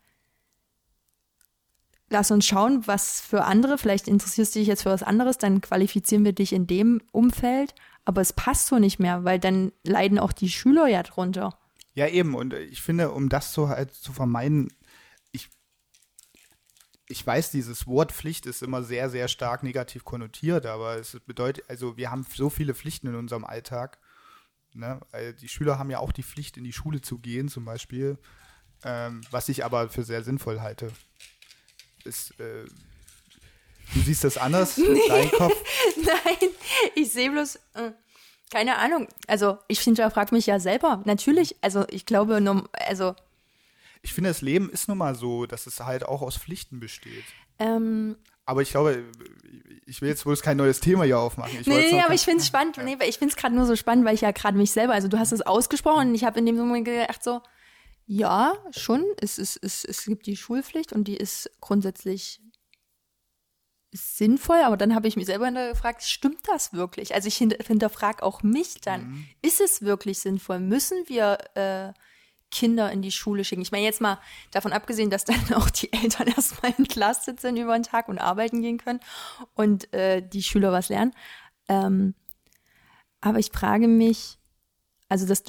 [2.10, 5.62] lass uns schauen, was für andere, vielleicht interessierst du dich jetzt für was anderes, dann
[5.62, 7.74] qualifizieren wir dich in dem Umfeld,
[8.06, 11.58] aber es passt so nicht mehr, weil dann leiden auch die Schüler ja drunter.
[11.94, 14.72] Ja, eben, und ich finde, um das so halt zu vermeiden,
[15.32, 15.50] ich,
[17.08, 21.66] ich weiß, dieses Wort Pflicht ist immer sehr, sehr stark negativ konnotiert, aber es bedeutet,
[21.70, 23.98] also wir haben so viele Pflichten in unserem Alltag.
[24.74, 25.00] Ne?
[25.42, 28.20] Die Schüler haben ja auch die Pflicht, in die Schule zu gehen, zum Beispiel,
[28.84, 30.92] ähm, was ich aber für sehr sinnvoll halte
[32.06, 32.66] ist, äh,
[33.94, 35.00] du siehst das anders, nee.
[35.08, 35.56] dein Kopf?
[35.98, 36.50] Nein,
[36.96, 37.92] ich sehe bloß, äh,
[38.52, 39.08] Keine Ahnung.
[39.28, 41.02] Also ich finde, ja, frag mich ja selber.
[41.06, 42.42] Natürlich, also ich glaube,
[42.88, 43.16] also.
[44.02, 47.24] Ich finde, das Leben ist nun mal so, dass es halt auch aus Pflichten besteht.
[47.58, 49.04] Ähm, aber ich glaube,
[49.88, 51.60] ich will jetzt wohl kein neues Thema hier aufmachen.
[51.60, 52.78] Ich nee, nee aber ich finde es spannend.
[52.78, 52.84] Ja.
[52.84, 55.08] Nee, ich finde es gerade nur so spannend, weil ich ja gerade mich selber, also
[55.08, 57.42] du hast es ausgesprochen und ich habe in dem Moment gedacht so,
[58.08, 62.40] ja, schon, es, es, es, es gibt die Schulpflicht und die ist grundsätzlich
[63.92, 67.16] sinnvoll, aber dann habe ich mich selber gefragt, stimmt das wirklich?
[67.16, 69.28] Also ich hinterfrage auch mich dann, mhm.
[69.42, 70.60] ist es wirklich sinnvoll?
[70.60, 71.94] Müssen wir äh,
[72.52, 73.62] Kinder in die Schule schicken?
[73.62, 74.20] Ich meine jetzt mal
[74.52, 78.62] davon abgesehen, dass dann auch die Eltern erstmal Klasse sitzen über den Tag und arbeiten
[78.62, 79.00] gehen können
[79.54, 81.14] und äh, die Schüler was lernen.
[81.70, 82.14] Ähm,
[83.22, 84.38] aber ich frage mich,
[85.10, 85.44] also das,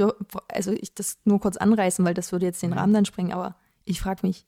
[0.48, 2.78] also ich das nur kurz anreißen, weil das würde jetzt den mhm.
[2.78, 4.44] Rahmen dann sprengen, aber ich frage mich,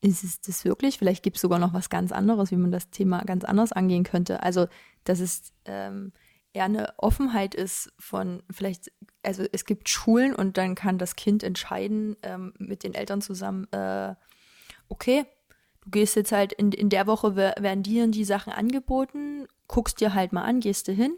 [0.00, 0.98] ist es das wirklich?
[0.98, 4.02] Vielleicht gibt es sogar noch was ganz anderes, wie man das Thema ganz anders angehen
[4.02, 4.42] könnte.
[4.42, 4.66] Also,
[5.04, 6.12] dass es ähm,
[6.52, 8.92] eher eine Offenheit ist von vielleicht,
[9.22, 13.72] also es gibt Schulen und dann kann das Kind entscheiden ähm, mit den Eltern zusammen,
[13.72, 14.14] äh,
[14.88, 15.24] okay,
[15.82, 20.14] du gehst jetzt halt in, in der Woche werden dir die Sachen angeboten, guckst dir
[20.14, 21.16] halt mal an, gehst du hin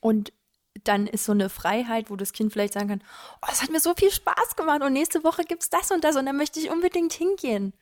[0.00, 0.32] und
[0.84, 3.02] dann ist so eine Freiheit, wo das Kind vielleicht sagen kann,
[3.42, 6.04] oh, das hat mir so viel Spaß gemacht und nächste Woche gibt es das und
[6.04, 7.72] das und dann möchte ich unbedingt hingehen.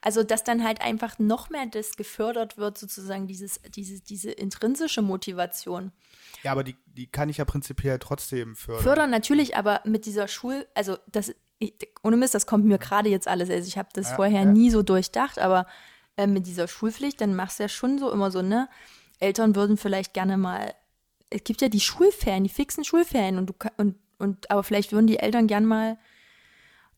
[0.00, 5.02] Also, dass dann halt einfach noch mehr das gefördert wird, sozusagen dieses, diese, diese intrinsische
[5.02, 5.92] Motivation.
[6.42, 8.82] Ja, aber die, die kann ich ja prinzipiell trotzdem fördern.
[8.82, 13.08] Fördern natürlich, aber mit dieser Schul, also das, ich, ohne Mist, das kommt mir gerade
[13.08, 14.44] jetzt alles, also ich habe das ja, vorher ja.
[14.44, 15.66] nie so durchdacht, aber
[16.16, 18.68] äh, mit dieser Schulpflicht, dann machst du ja schon so immer so, ne?
[19.18, 20.74] Eltern würden vielleicht gerne mal
[21.32, 25.06] es gibt ja die Schulferien, die fixen Schulferien und du und, und aber vielleicht würden
[25.06, 25.98] die Eltern gern mal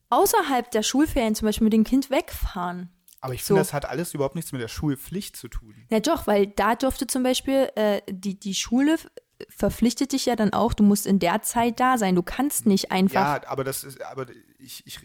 [0.09, 2.89] außerhalb der Schulferien zum Beispiel mit dem Kind wegfahren.
[3.21, 3.63] Aber ich finde, so.
[3.63, 5.73] das hat alles überhaupt nichts mit der Schulpflicht zu tun.
[5.89, 8.97] Ja doch, weil da durfte zum Beispiel äh, die, die Schule
[9.49, 12.15] verpflichtet dich ja dann auch, du musst in der Zeit da sein.
[12.15, 13.41] Du kannst nicht einfach.
[13.43, 14.27] Ja, aber das ist, aber
[14.59, 14.99] ich, ich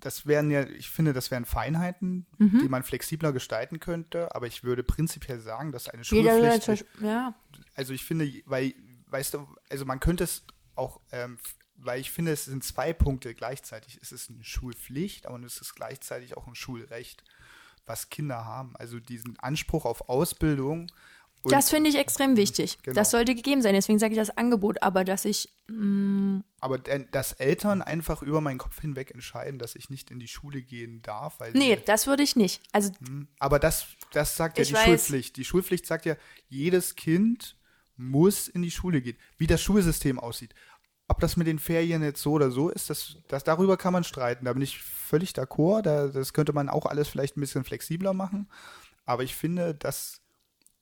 [0.00, 2.60] das wären ja, ich finde, das wären Feinheiten, mhm.
[2.60, 6.66] die man flexibler gestalten könnte, aber ich würde prinzipiell sagen, dass eine Schulpflicht.
[6.66, 7.34] Jeder, ja.
[7.74, 8.74] Also ich finde, weil,
[9.06, 10.44] weißt du, also man könnte es
[10.74, 11.38] auch, ähm,
[11.76, 13.98] weil ich finde, es sind zwei Punkte gleichzeitig.
[14.02, 17.24] Es ist eine Schulpflicht, aber es ist gleichzeitig auch ein Schulrecht,
[17.86, 18.76] was Kinder haben.
[18.76, 20.90] Also diesen Anspruch auf Ausbildung
[21.42, 22.78] und das finde ich extrem wichtig.
[22.82, 22.94] Genau.
[22.94, 23.74] Das sollte gegeben sein.
[23.74, 24.82] Deswegen sage ich das Angebot.
[24.82, 25.48] Aber dass ich.
[25.68, 30.28] Mm, aber dass Eltern einfach über meinen Kopf hinweg entscheiden, dass ich nicht in die
[30.28, 31.40] Schule gehen darf.
[31.40, 32.62] Weil nee, das würde ich nicht.
[32.72, 34.84] Also, hm, aber das, das sagt ja die weiß.
[34.84, 35.36] Schulpflicht.
[35.36, 36.16] Die Schulpflicht sagt ja,
[36.48, 37.56] jedes Kind
[37.96, 39.16] muss in die Schule gehen.
[39.38, 40.54] Wie das Schulsystem aussieht.
[41.08, 44.04] Ob das mit den Ferien jetzt so oder so ist, das, das darüber kann man
[44.04, 44.44] streiten.
[44.44, 45.82] Da bin ich völlig d'accord.
[45.82, 48.48] Da, das könnte man auch alles vielleicht ein bisschen flexibler machen.
[49.06, 50.20] Aber ich finde, dass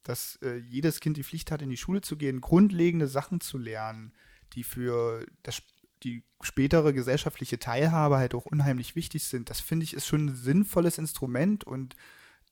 [0.09, 3.59] dass äh, jedes Kind die Pflicht hat, in die Schule zu gehen, grundlegende Sachen zu
[3.59, 4.15] lernen,
[4.55, 5.61] die für das,
[6.03, 9.51] die spätere gesellschaftliche Teilhabe halt auch unheimlich wichtig sind.
[9.51, 11.95] Das finde ich ist schon ein sinnvolles Instrument und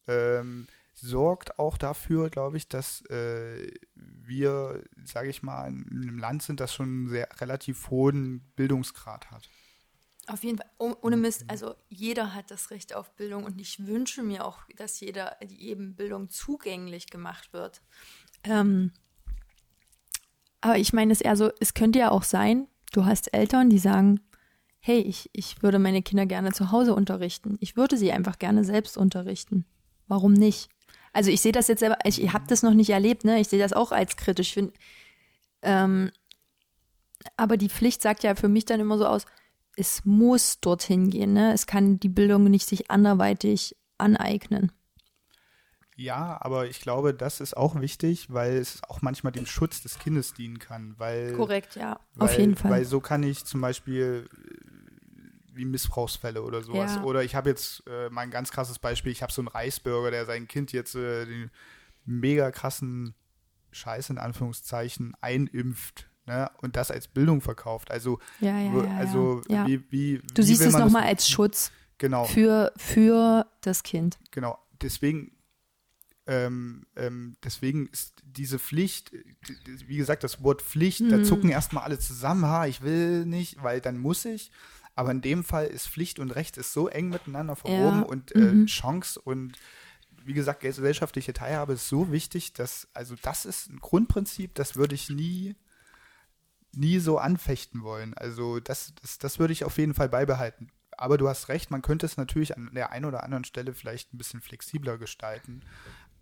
[0.07, 6.43] ähm, sorgt auch dafür, glaube ich, dass äh, wir, sage ich mal, in einem Land
[6.43, 9.49] sind, das schon einen sehr relativ hohen Bildungsgrad hat.
[10.29, 13.87] Auf jeden Fall, oh, ohne Mist, also jeder hat das Recht auf Bildung und ich
[13.87, 17.81] wünsche mir auch, dass jeder eben Bildung zugänglich gemacht wird.
[18.43, 18.93] Ähm,
[20.61, 23.79] aber ich meine es eher so, es könnte ja auch sein, du hast Eltern, die
[23.79, 24.21] sagen,
[24.81, 27.57] hey, ich, ich würde meine Kinder gerne zu Hause unterrichten.
[27.61, 29.65] Ich würde sie einfach gerne selbst unterrichten.
[30.09, 30.69] Warum nicht?
[31.13, 33.41] Also ich sehe das jetzt selber, ich, habe das noch nicht erlebt, ne?
[33.41, 34.53] Ich sehe das auch als kritisch.
[34.53, 34.73] Find,
[35.63, 36.11] ähm,
[37.37, 39.25] aber die Pflicht sagt ja für mich dann immer so aus,
[39.77, 41.35] es muss dorthin gehen.
[41.35, 41.53] Ne?
[41.53, 44.73] Es kann die Bildung nicht sich anderweitig aneignen.
[45.99, 49.99] Ja, aber ich glaube, das ist auch wichtig, weil es auch manchmal dem Schutz des
[49.99, 50.95] Kindes dienen kann.
[50.99, 52.71] Weil, Korrekt, ja, weil, auf jeden Fall.
[52.71, 56.97] Weil so kann ich zum Beispiel äh, wie Missbrauchsfälle oder sowas.
[56.97, 57.03] Ja.
[57.03, 60.11] Oder ich habe jetzt äh, mal ein ganz krasses Beispiel, ich habe so einen Reisbürger,
[60.11, 61.51] der sein Kind jetzt äh, den
[62.05, 63.15] mega krassen
[63.73, 67.91] Scheiß in Anführungszeichen einimpft ne, und das als Bildung verkauft.
[67.91, 69.43] Also, ja, ja, ja, also.
[69.49, 72.25] Wie, wie, du wie siehst es nochmal als Schutz genau.
[72.25, 74.19] für, für das Kind.
[74.31, 75.33] Genau, deswegen,
[76.27, 79.13] ähm, ähm, deswegen ist diese Pflicht,
[79.87, 81.11] wie gesagt, das Wort Pflicht, mhm.
[81.11, 84.51] da zucken erstmal alle zusammen, ha, ich will nicht, weil dann muss ich.
[84.95, 88.39] Aber in dem Fall ist Pflicht und Recht ist so eng miteinander verwoben und äh,
[88.39, 88.67] mhm.
[88.67, 89.53] Chance und
[90.25, 94.97] wie gesagt, gesellschaftliche Teilhabe ist so wichtig, dass, also das ist ein Grundprinzip, das würde
[94.97, 95.55] ich nie
[96.77, 98.15] nie so anfechten wollen.
[98.15, 100.69] Also das, das, das würde ich auf jeden Fall beibehalten.
[100.99, 104.15] Aber du hast recht, man könnte es natürlich an der einen oder anderen Stelle vielleicht
[104.15, 105.63] ein bisschen flexibler gestalten.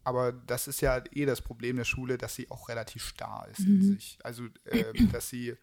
[0.02, 3.60] aber das ist ja eh das Problem der Schule, dass sie auch relativ starr ist
[3.60, 4.18] in sich.
[4.22, 5.54] Also, äh, dass sie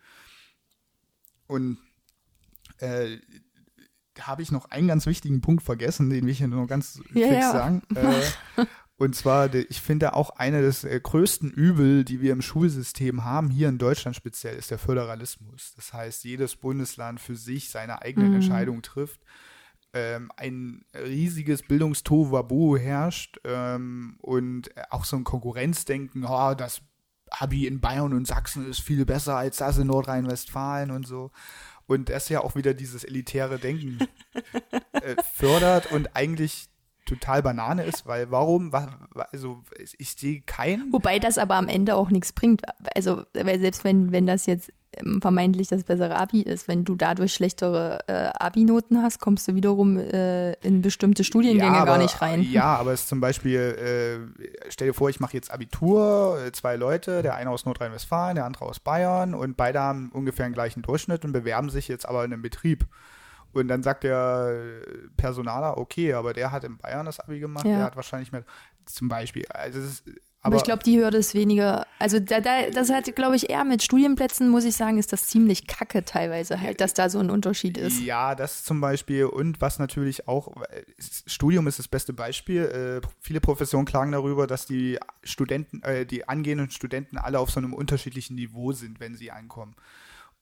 [1.48, 1.78] und
[2.78, 3.18] äh,
[4.20, 7.28] habe ich noch einen ganz wichtigen Punkt vergessen, den will ich hier nur ganz Ja,
[7.28, 7.52] fix ja.
[7.52, 7.82] sagen.
[7.96, 8.66] Äh,
[9.02, 13.50] und zwar, ich finde auch eine des äh, größten Übel, die wir im Schulsystem haben,
[13.50, 15.74] hier in Deutschland speziell, ist der Föderalismus.
[15.76, 18.36] Das heißt, jedes Bundesland für sich seine eigenen Mhm.
[18.36, 19.22] Entscheidungen trifft.
[19.94, 26.84] Ähm, ein riesiges Bildungstohuwabohu herrscht ähm, und auch so ein Konkurrenzdenken, oh, das
[27.32, 31.32] Abi in Bayern und Sachsen ist viel besser als das in Nordrhein-Westfalen und so.
[31.88, 33.98] Und das ja auch wieder dieses elitäre Denken
[34.92, 36.68] äh, fördert und eigentlich
[37.12, 39.62] total Banane ist, weil warum, wa, wa, also
[39.98, 40.92] ich sehe keinen.
[40.94, 42.62] Wobei das aber am Ende auch nichts bringt.
[42.96, 46.96] Also, weil selbst wenn, wenn das jetzt ähm, vermeintlich das bessere Abi ist, wenn du
[46.96, 52.22] dadurch schlechtere äh, Abi-Noten hast, kommst du wiederum äh, in bestimmte Studiengänge aber, gar nicht
[52.22, 52.42] rein.
[52.44, 56.52] Ja, aber es ist zum Beispiel, äh, stell dir vor, ich mache jetzt Abitur, äh,
[56.52, 60.54] zwei Leute, der eine aus Nordrhein-Westfalen, der andere aus Bayern und beide haben ungefähr den
[60.54, 62.86] gleichen Durchschnitt und bewerben sich jetzt aber in einem Betrieb.
[63.54, 64.82] Und dann sagt der
[65.18, 67.78] Personaler, okay, aber der hat in Bayern das Abi gemacht, Ja.
[67.78, 68.44] der hat wahrscheinlich mehr,
[68.86, 69.46] zum Beispiel.
[69.50, 71.86] Also ist, Aber, aber, ich glaube, die Hürde ist weniger.
[72.00, 75.28] Also da, da, das hat, glaube ich, eher mit Studienplätzen, muss ich sagen, ist das
[75.28, 78.00] ziemlich kacke teilweise halt, dass da so ein Unterschied ist.
[78.02, 79.26] Ja, das zum Beispiel.
[79.26, 80.56] Und was natürlich auch,
[81.28, 83.02] Studium ist das beste Beispiel.
[83.04, 87.60] Äh, viele Professionen klagen darüber, dass die Studenten, äh, die angehenden Studenten alle auf so
[87.60, 89.76] einem unterschiedlichen Niveau sind, wenn sie ankommen.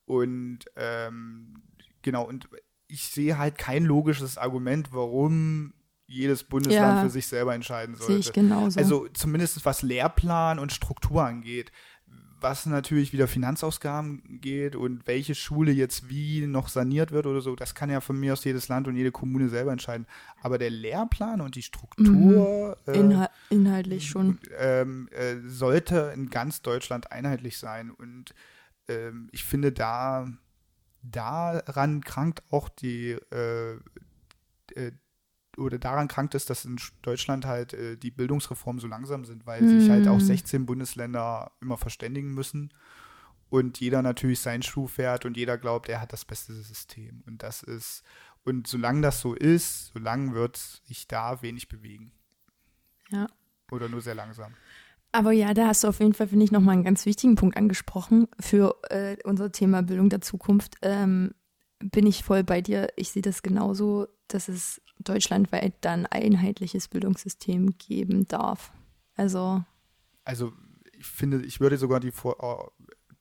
[0.05, 1.61] Und ähm,
[2.01, 2.47] genau, und
[2.89, 5.73] ich sehe halt kein logisches Argument, warum
[6.07, 7.03] jedes Bundesland Ja.
[7.03, 8.11] für sich selber entscheiden sollte.
[8.13, 8.79] Sehe ich genauso.
[8.79, 11.71] Also zumindest was Lehrplan und Struktur angeht.
[12.41, 17.53] Was natürlich wieder Finanzausgaben geht und welche Schule jetzt wie noch saniert wird oder so,
[17.55, 20.07] das kann ja von mir aus jedes Land und jede Kommune selber entscheiden.
[20.41, 24.39] Aber der Lehrplan und die Struktur äh, Inhal inhaltlich schon.
[24.57, 27.91] ähm, äh, sollte in ganz Deutschland einheitlich sein.
[27.91, 28.33] Und
[28.87, 30.25] ähm, ich finde, da
[31.01, 33.79] daran krankt auch die äh,
[34.75, 34.91] äh,
[35.57, 39.45] oder daran krankt es, dass in Sch- Deutschland halt äh, die Bildungsreformen so langsam sind,
[39.45, 42.73] weil sich halt auch 16 Bundesländer immer verständigen müssen
[43.49, 47.23] und jeder natürlich seinen Schuh fährt und jeder glaubt, er hat das beste System.
[47.25, 48.03] Und das ist,
[48.45, 52.11] und solange das so ist, solange wird sich da wenig bewegen.
[53.09, 53.27] Ja.
[53.71, 54.53] Oder nur sehr langsam.
[55.11, 57.57] Aber ja, da hast du auf jeden Fall, finde ich, nochmal einen ganz wichtigen Punkt
[57.57, 60.75] angesprochen für äh, unser Thema Bildung der Zukunft.
[60.81, 61.33] Ähm,
[61.79, 62.89] bin ich voll bei dir.
[62.95, 68.71] Ich sehe das genauso, dass es deutschlandweit dann ein einheitliches Bildungssystem geben darf.
[69.15, 69.63] Also,
[70.25, 70.53] Also
[70.91, 72.69] ich finde, ich würde sogar die Vor oh,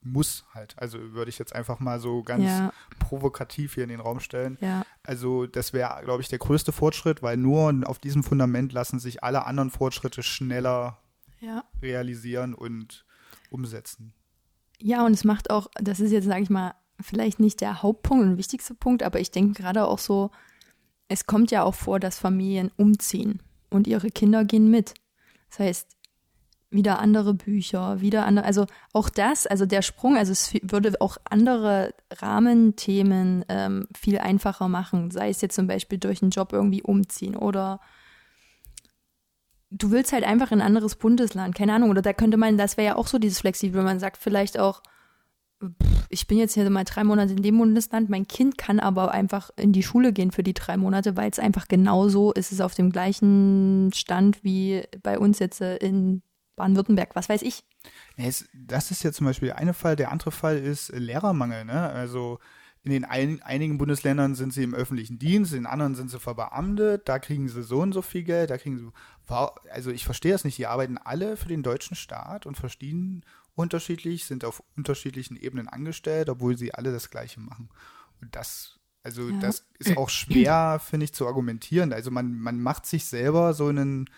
[0.01, 4.01] muss halt, also würde ich jetzt einfach mal so ganz ja, provokativ hier in den
[4.01, 4.59] Raum stellen.
[4.61, 8.99] ja, Also das wäre, glaube ich, der größte Fortschritt, weil nur auf diesem Fundament lassen
[8.99, 10.99] sich alle anderen Fortschritte schneller
[11.41, 11.65] ja.
[11.83, 13.05] realisieren und
[13.51, 14.15] umsetzen.
[14.81, 18.25] Ja, und es macht auch, das ist jetzt, sage ich mal, vielleicht nicht der Hauptpunkt
[18.25, 20.31] und wichtigste Punkt, aber ich denke gerade auch so,
[21.09, 24.95] es kommt ja auch vor, dass Familien umziehen und ihre Kinder gehen mit.
[25.51, 25.97] Das heißt,
[26.71, 31.17] wieder andere Bücher, wieder andere, also auch das, also der Sprung, also es würde auch
[31.25, 36.83] andere Rahmenthemen ähm, viel einfacher machen, sei es jetzt zum Beispiel durch einen Job irgendwie
[36.83, 37.81] umziehen oder
[39.71, 42.77] du willst halt einfach in ein anderes Bundesland, keine Ahnung, oder da könnte man, das
[42.77, 44.83] wäre ja auch so dieses flexibel, man sagt vielleicht auch,
[45.63, 49.13] pff, ich bin jetzt hier mal drei Monate in dem Bundesland, mein Kind kann aber
[49.13, 52.61] einfach in die Schule gehen für die drei Monate, weil es einfach genauso ist, es
[52.61, 56.23] auf dem gleichen Stand wie bei uns jetzt äh, in
[56.57, 57.65] Baden-Württemberg, was weiß ich.
[58.55, 59.97] Das ist ja zum Beispiel der eine Fall.
[59.97, 61.65] Der andere Fall ist äh, Lehrermangel.
[61.65, 61.89] Ne?
[61.89, 62.39] Also
[62.89, 67.07] in den ein, einigen Bundesländern sind sie im öffentlichen Dienst, in anderen sind sie verbeamtet,
[67.07, 68.91] da kriegen sie so und so viel Geld, da kriegen sie.
[69.71, 70.57] Also ich verstehe das nicht.
[70.57, 76.31] Die arbeiten alle für den deutschen Staat und verstehen unterschiedlich, sind auf unterschiedlichen Ebenen angestellt,
[76.31, 77.69] obwohl sie alle das Gleiche machen.
[78.23, 79.39] Und das, also Ja.
[79.41, 81.93] das ist auch schwer, finde ich, zu argumentieren.
[81.93, 84.09] Also man, man macht sich selber so einen,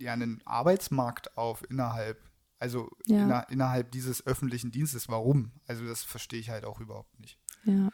[0.00, 2.20] ja, einen Arbeitsmarkt auf innerhalb,
[2.58, 3.22] also Ja.
[3.22, 5.08] inner, innerhalb dieses öffentlichen Dienstes.
[5.08, 5.52] Warum?
[5.68, 7.38] Also das verstehe ich halt auch überhaupt nicht.
[7.66, 7.90] Ja.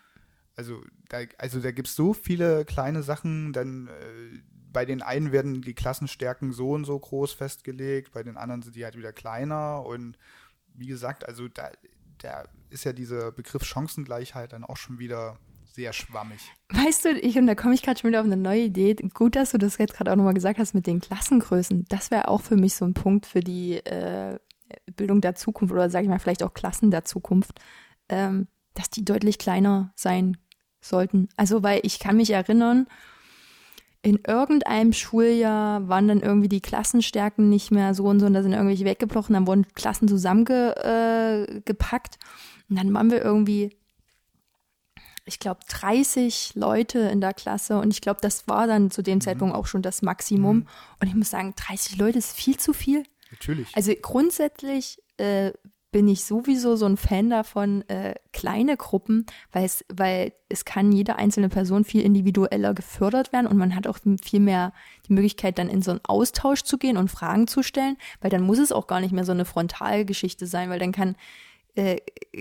[0.54, 4.38] Also da, also da gibt es so viele kleine Sachen, dann äh,
[4.72, 8.76] bei den einen werden die Klassenstärken so und so groß festgelegt, bei den anderen sind
[8.76, 10.18] die halt wieder kleiner und
[10.74, 11.70] wie gesagt, also da,
[12.18, 16.40] da ist ja dieser Begriff Chancengleichheit dann auch schon wieder sehr schwammig.
[16.70, 18.94] Weißt du, ich, und da komme ich gerade schon wieder auf eine neue Idee.
[19.14, 21.86] Gut, dass du das jetzt gerade auch nochmal gesagt hast mit den Klassengrößen.
[21.88, 24.38] Das wäre auch für mich so ein Punkt für die äh,
[24.96, 27.60] Bildung der Zukunft oder sage ich mal vielleicht auch Klassen der Zukunft,
[28.08, 30.36] ähm, dass die deutlich kleiner sein
[30.80, 31.28] sollten.
[31.36, 32.86] Also, weil ich kann mich erinnern,
[34.02, 38.42] in irgendeinem Schuljahr waren dann irgendwie die Klassenstärken nicht mehr so und so und da
[38.42, 43.76] sind irgendwelche weggebrochen, dann wurden Klassen zusammengepackt äh, und dann waren wir irgendwie,
[45.24, 49.18] ich glaube, 30 Leute in der Klasse und ich glaube, das war dann zu dem
[49.18, 49.20] mhm.
[49.20, 50.66] Zeitpunkt auch schon das Maximum mhm.
[51.00, 53.04] und ich muss sagen, 30 Leute ist viel zu viel.
[53.30, 53.68] Natürlich.
[53.74, 55.52] Also grundsätzlich äh,
[55.92, 60.90] bin ich sowieso so ein Fan davon, äh, kleine Gruppen, weil es, weil es kann
[60.90, 64.72] jede einzelne Person viel individueller gefördert werden und man hat auch viel mehr
[65.06, 68.42] die Möglichkeit, dann in so einen Austausch zu gehen und Fragen zu stellen, weil dann
[68.42, 71.14] muss es auch gar nicht mehr so eine Frontalgeschichte sein, weil dann kann,
[71.74, 71.98] äh,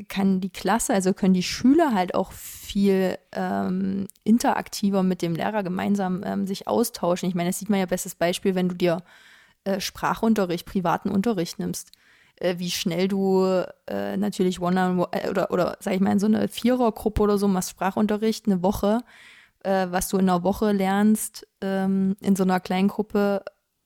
[0.08, 5.64] kann die Klasse, also können die Schüler halt auch viel ähm, interaktiver mit dem Lehrer
[5.64, 7.28] gemeinsam ähm, sich austauschen.
[7.28, 9.04] Ich meine, das sieht man ja bestes Beispiel, wenn du dir
[9.66, 11.91] äh, Sprachunterricht, privaten Unterricht nimmst
[12.42, 16.28] äh, wie schnell du äh, natürlich One äh, oder oder sag ich mal in so
[16.28, 19.02] eine Vierergruppe oder so machst Sprachunterricht eine Woche,
[19.64, 23.44] äh, was du in einer Woche lernst ähm, in so einer kleinen Gruppe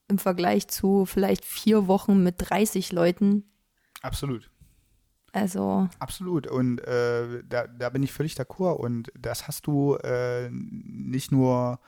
[0.07, 3.43] im Vergleich zu vielleicht vier Wochen mit 30 Leuten.
[4.01, 4.49] Absolut.
[5.31, 5.89] Also.
[5.99, 6.47] Absolut.
[6.47, 8.77] Und äh, da, da bin ich völlig d'accord.
[8.77, 11.79] Und das hast du äh, nicht nur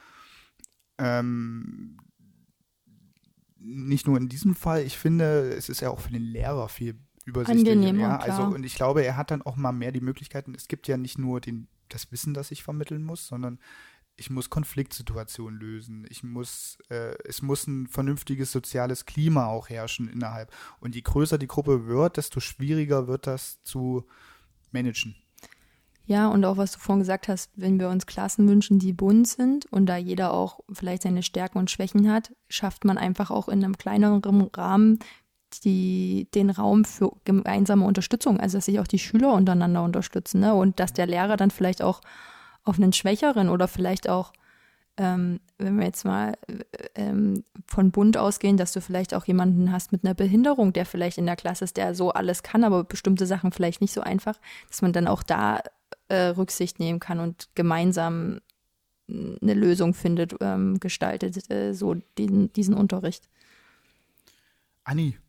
[0.97, 1.97] ähm,
[3.59, 6.99] nicht nur in diesem Fall, ich finde, es ist ja auch für den Lehrer viel
[7.25, 7.71] übersichtlicher.
[7.71, 10.55] Angenehm, ja, also und ich glaube, er hat dann auch mal mehr die Möglichkeiten.
[10.55, 13.59] Es gibt ja nicht nur den, das Wissen, das ich vermitteln muss, sondern
[14.15, 16.05] ich muss Konfliktsituationen lösen.
[16.09, 20.51] Ich muss, äh, es muss ein vernünftiges soziales Klima auch herrschen innerhalb.
[20.79, 24.07] Und je größer die Gruppe wird, desto schwieriger wird das zu
[24.71, 25.15] managen.
[26.07, 29.27] Ja, und auch was du vorhin gesagt hast, wenn wir uns Klassen wünschen, die bunt
[29.27, 33.49] sind und da jeder auch vielleicht seine Stärken und Schwächen hat, schafft man einfach auch
[33.49, 34.21] in einem kleineren
[34.55, 34.99] Rahmen
[35.65, 40.53] die, den Raum für gemeinsame Unterstützung, also dass sich auch die Schüler untereinander unterstützen ne?
[40.55, 41.99] und dass der Lehrer dann vielleicht auch
[42.63, 44.31] auf einen Schwächeren oder vielleicht auch,
[44.95, 46.35] ähm, wenn wir jetzt mal
[46.95, 51.17] ähm, von bunt ausgehen, dass du vielleicht auch jemanden hast mit einer Behinderung, der vielleicht
[51.17, 54.39] in der Klasse ist, der so alles kann, aber bestimmte Sachen vielleicht nicht so einfach,
[54.69, 55.59] dass man dann auch da
[56.09, 58.39] äh, Rücksicht nehmen kann und gemeinsam
[59.09, 63.29] eine Lösung findet, ähm, gestaltet, äh, so den, diesen Unterricht.
[64.83, 65.17] Anni.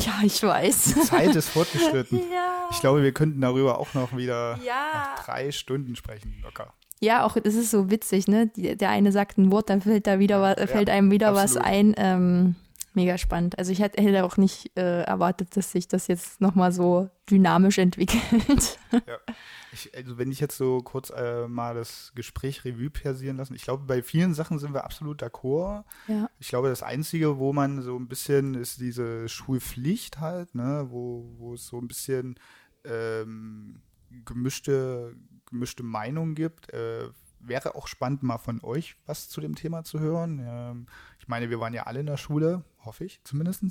[0.00, 0.94] Ja, ich weiß.
[0.94, 2.18] Die Zeit ist fortgeschritten.
[2.32, 2.68] ja.
[2.70, 5.14] Ich glaube, wir könnten darüber auch noch wieder ja.
[5.16, 6.74] noch drei Stunden sprechen, locker.
[7.00, 8.48] Ja, auch das ist so witzig, ne?
[8.48, 11.56] Die, der eine sagt ein Wort, dann fällt da wieder was, fällt einem wieder absolut.
[11.56, 11.94] was ein.
[11.96, 12.56] Ähm,
[12.94, 13.58] mega spannend.
[13.58, 17.78] Also ich hätte, hätte auch nicht äh, erwartet, dass sich das jetzt nochmal so dynamisch
[17.78, 18.78] entwickelt.
[18.92, 19.00] Ja.
[19.74, 23.62] Ich, also wenn ich jetzt so kurz äh, mal das Gespräch Revue passieren lassen, ich
[23.62, 25.84] glaube, bei vielen Sachen sind wir absolut d'accord.
[26.08, 26.30] Ja.
[26.38, 31.28] Ich glaube, das Einzige, wo man so ein bisschen ist diese Schulpflicht halt, ne, wo,
[31.38, 32.38] wo es so ein bisschen
[32.84, 33.82] ähm,
[34.24, 35.16] gemischte,
[35.46, 36.72] gemischte Meinungen gibt.
[36.72, 37.08] Äh,
[37.40, 40.40] wäre auch spannend, mal von euch was zu dem Thema zu hören.
[40.46, 40.86] Ähm,
[41.18, 43.62] ich meine, wir waren ja alle in der Schule, hoffe ich zumindest.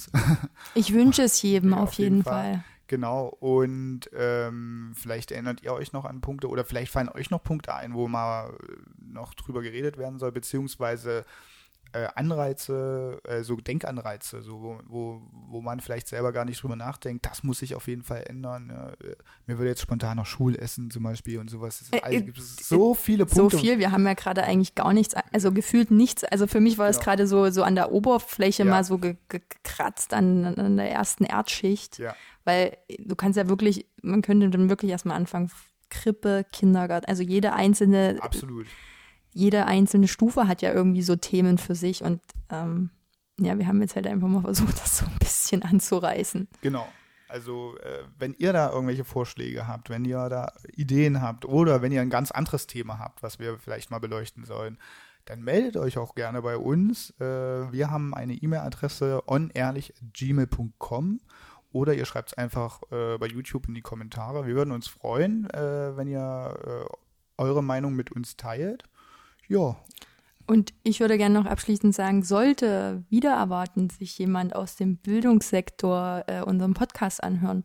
[0.76, 2.54] Ich wünsche es jedem ja, auf, auf, jeden, jeden Fall.
[2.54, 2.64] Fall.
[2.88, 7.42] Genau, und ähm, vielleicht erinnert ihr euch noch an Punkte oder vielleicht fallen euch noch
[7.42, 8.58] Punkte ein, wo mal
[9.00, 11.24] noch drüber geredet werden soll, beziehungsweise
[11.94, 16.76] äh, Anreize, äh, so Denkanreize, so wo, wo, wo man vielleicht selber gar nicht drüber
[16.76, 18.70] nachdenkt, das muss sich auf jeden Fall ändern.
[18.70, 18.92] Ja.
[19.46, 21.82] Mir würde jetzt spontan noch Schulessen zum Beispiel und sowas.
[21.82, 23.58] Es äh, gibt so viele Punkte.
[23.58, 26.24] So viel, wir haben ja gerade eigentlich gar nichts, also gefühlt nichts.
[26.24, 27.04] Also für mich war es ja.
[27.04, 28.70] gerade so, so an der Oberfläche ja.
[28.70, 32.00] mal so gekratzt an, an der ersten Erdschicht.
[32.00, 32.16] Ja.
[32.46, 35.52] Weil du kannst ja wirklich, man könnte dann wirklich erstmal anfangen,
[35.90, 38.18] Krippe, Kindergarten, also jede einzelne.
[38.20, 38.68] Absolut
[39.34, 42.92] jede einzelne Stufe hat ja irgendwie so Themen für sich und ähm,
[43.40, 46.48] ja, wir haben jetzt halt einfach mal versucht, das so ein bisschen anzureißen.
[46.62, 46.88] Genau.
[47.28, 51.92] Also, äh, wenn ihr da irgendwelche Vorschläge habt, wenn ihr da Ideen habt oder wenn
[51.92, 54.78] ihr ein ganz anderes Thema habt, was wir vielleicht mal beleuchten sollen,
[55.26, 57.10] dann meldet euch auch gerne bei uns.
[57.20, 61.22] Äh, wir haben eine E-Mail-Adresse onehrlich.gmail.com
[61.74, 64.48] oder ihr schreibt es einfach äh, bei YouTube in die Kommentare.
[64.48, 68.84] Wir würden uns freuen, äh, wenn ihr äh, eure Meinung mit uns teilt.
[69.48, 69.76] Ja.
[70.46, 76.24] Und ich würde gerne noch abschließend sagen, sollte wieder erwarten sich jemand aus dem Bildungssektor
[76.28, 77.64] äh, unseren Podcast anhören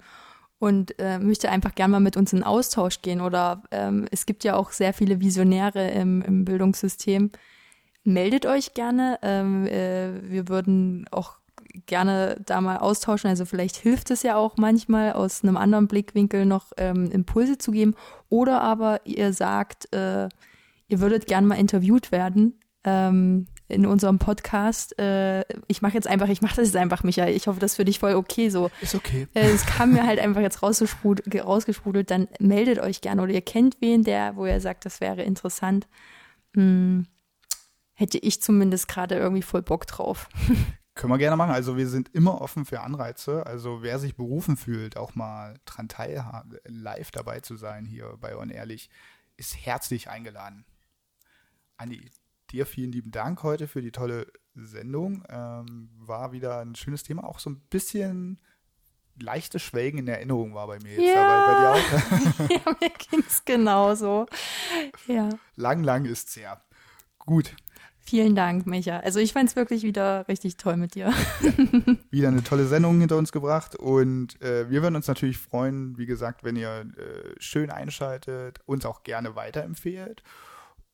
[0.59, 4.45] und äh, möchte einfach gerne mal mit uns in Austausch gehen oder ähm, es gibt
[4.45, 7.31] ja auch sehr viele Visionäre im, im Bildungssystem,
[8.05, 9.19] meldet euch gerne.
[9.23, 11.38] Ähm, äh, wir würden auch
[11.87, 13.31] gerne da mal austauschen.
[13.31, 17.71] Also vielleicht hilft es ja auch manchmal aus einem anderen Blickwinkel noch ähm, Impulse zu
[17.71, 17.95] geben.
[18.29, 20.29] Oder aber ihr sagt, äh,
[20.89, 24.99] ihr würdet gern mal interviewt werden ähm, in unserem Podcast.
[24.99, 27.35] Äh, ich mache jetzt einfach, ich mache das jetzt einfach, Michael.
[27.35, 28.71] Ich hoffe, das ist für dich voll okay so.
[28.81, 29.29] Ist okay.
[29.35, 33.77] Äh, es kam mir halt einfach jetzt rausgesprudelt, dann meldet euch gerne oder ihr kennt
[33.81, 35.87] wen, der, wo ihr sagt, das wäre interessant.
[36.55, 37.07] Hm.
[37.93, 40.31] hätte ich zumindest gerade irgendwie voll Bock drauf.
[40.99, 41.53] Können wir gerne machen.
[41.53, 43.47] Also wir sind immer offen für Anreize.
[43.47, 48.37] Also wer sich berufen fühlt, auch mal dran teilhaben, live dabei zu sein hier bei
[48.37, 48.91] On Ehrlich,
[49.37, 50.65] ist herzlich eingeladen.
[51.77, 52.11] Andi,
[52.51, 54.27] dir vielen lieben Dank heute für die tolle
[54.57, 55.23] Sendung.
[55.29, 57.23] Ähm, war wieder ein schönes Thema.
[57.23, 58.41] Auch so ein bisschen
[59.21, 61.15] leichte Schwelgen in Erinnerung war bei mir jetzt ja.
[61.15, 61.47] dabei.
[61.47, 62.51] Bei dir auch?
[62.67, 64.27] ja, mir ging es genauso.
[65.07, 65.29] Ja.
[65.55, 66.61] Lang, lang ist's her.
[67.21, 67.55] Gut.
[68.09, 69.01] Vielen Dank, Micha.
[69.01, 71.13] Also ich fand es wirklich wieder richtig toll mit dir.
[71.43, 71.53] Ja,
[72.11, 76.07] wieder eine tolle Sendung hinter uns gebracht und äh, wir würden uns natürlich freuen, wie
[76.07, 80.23] gesagt, wenn ihr äh, schön einschaltet, uns auch gerne weiterempfehlt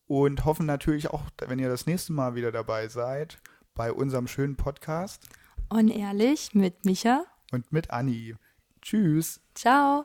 [0.08, 3.38] und hoffen natürlich auch, wenn ihr das nächste Mal wieder dabei seid
[3.76, 5.28] bei unserem schönen Podcast.
[5.68, 8.34] Unehrlich mit Micha und mit Anni.
[8.82, 9.40] Tschüss.
[9.54, 10.04] Ciao.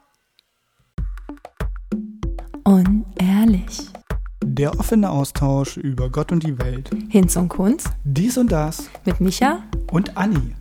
[2.66, 3.90] Unehrlich.
[4.60, 6.90] Der offene Austausch über Gott und die Welt.
[7.08, 7.86] Hinz und Kunz.
[8.04, 8.90] Dies und das.
[9.06, 10.54] Mit Micha und Anni.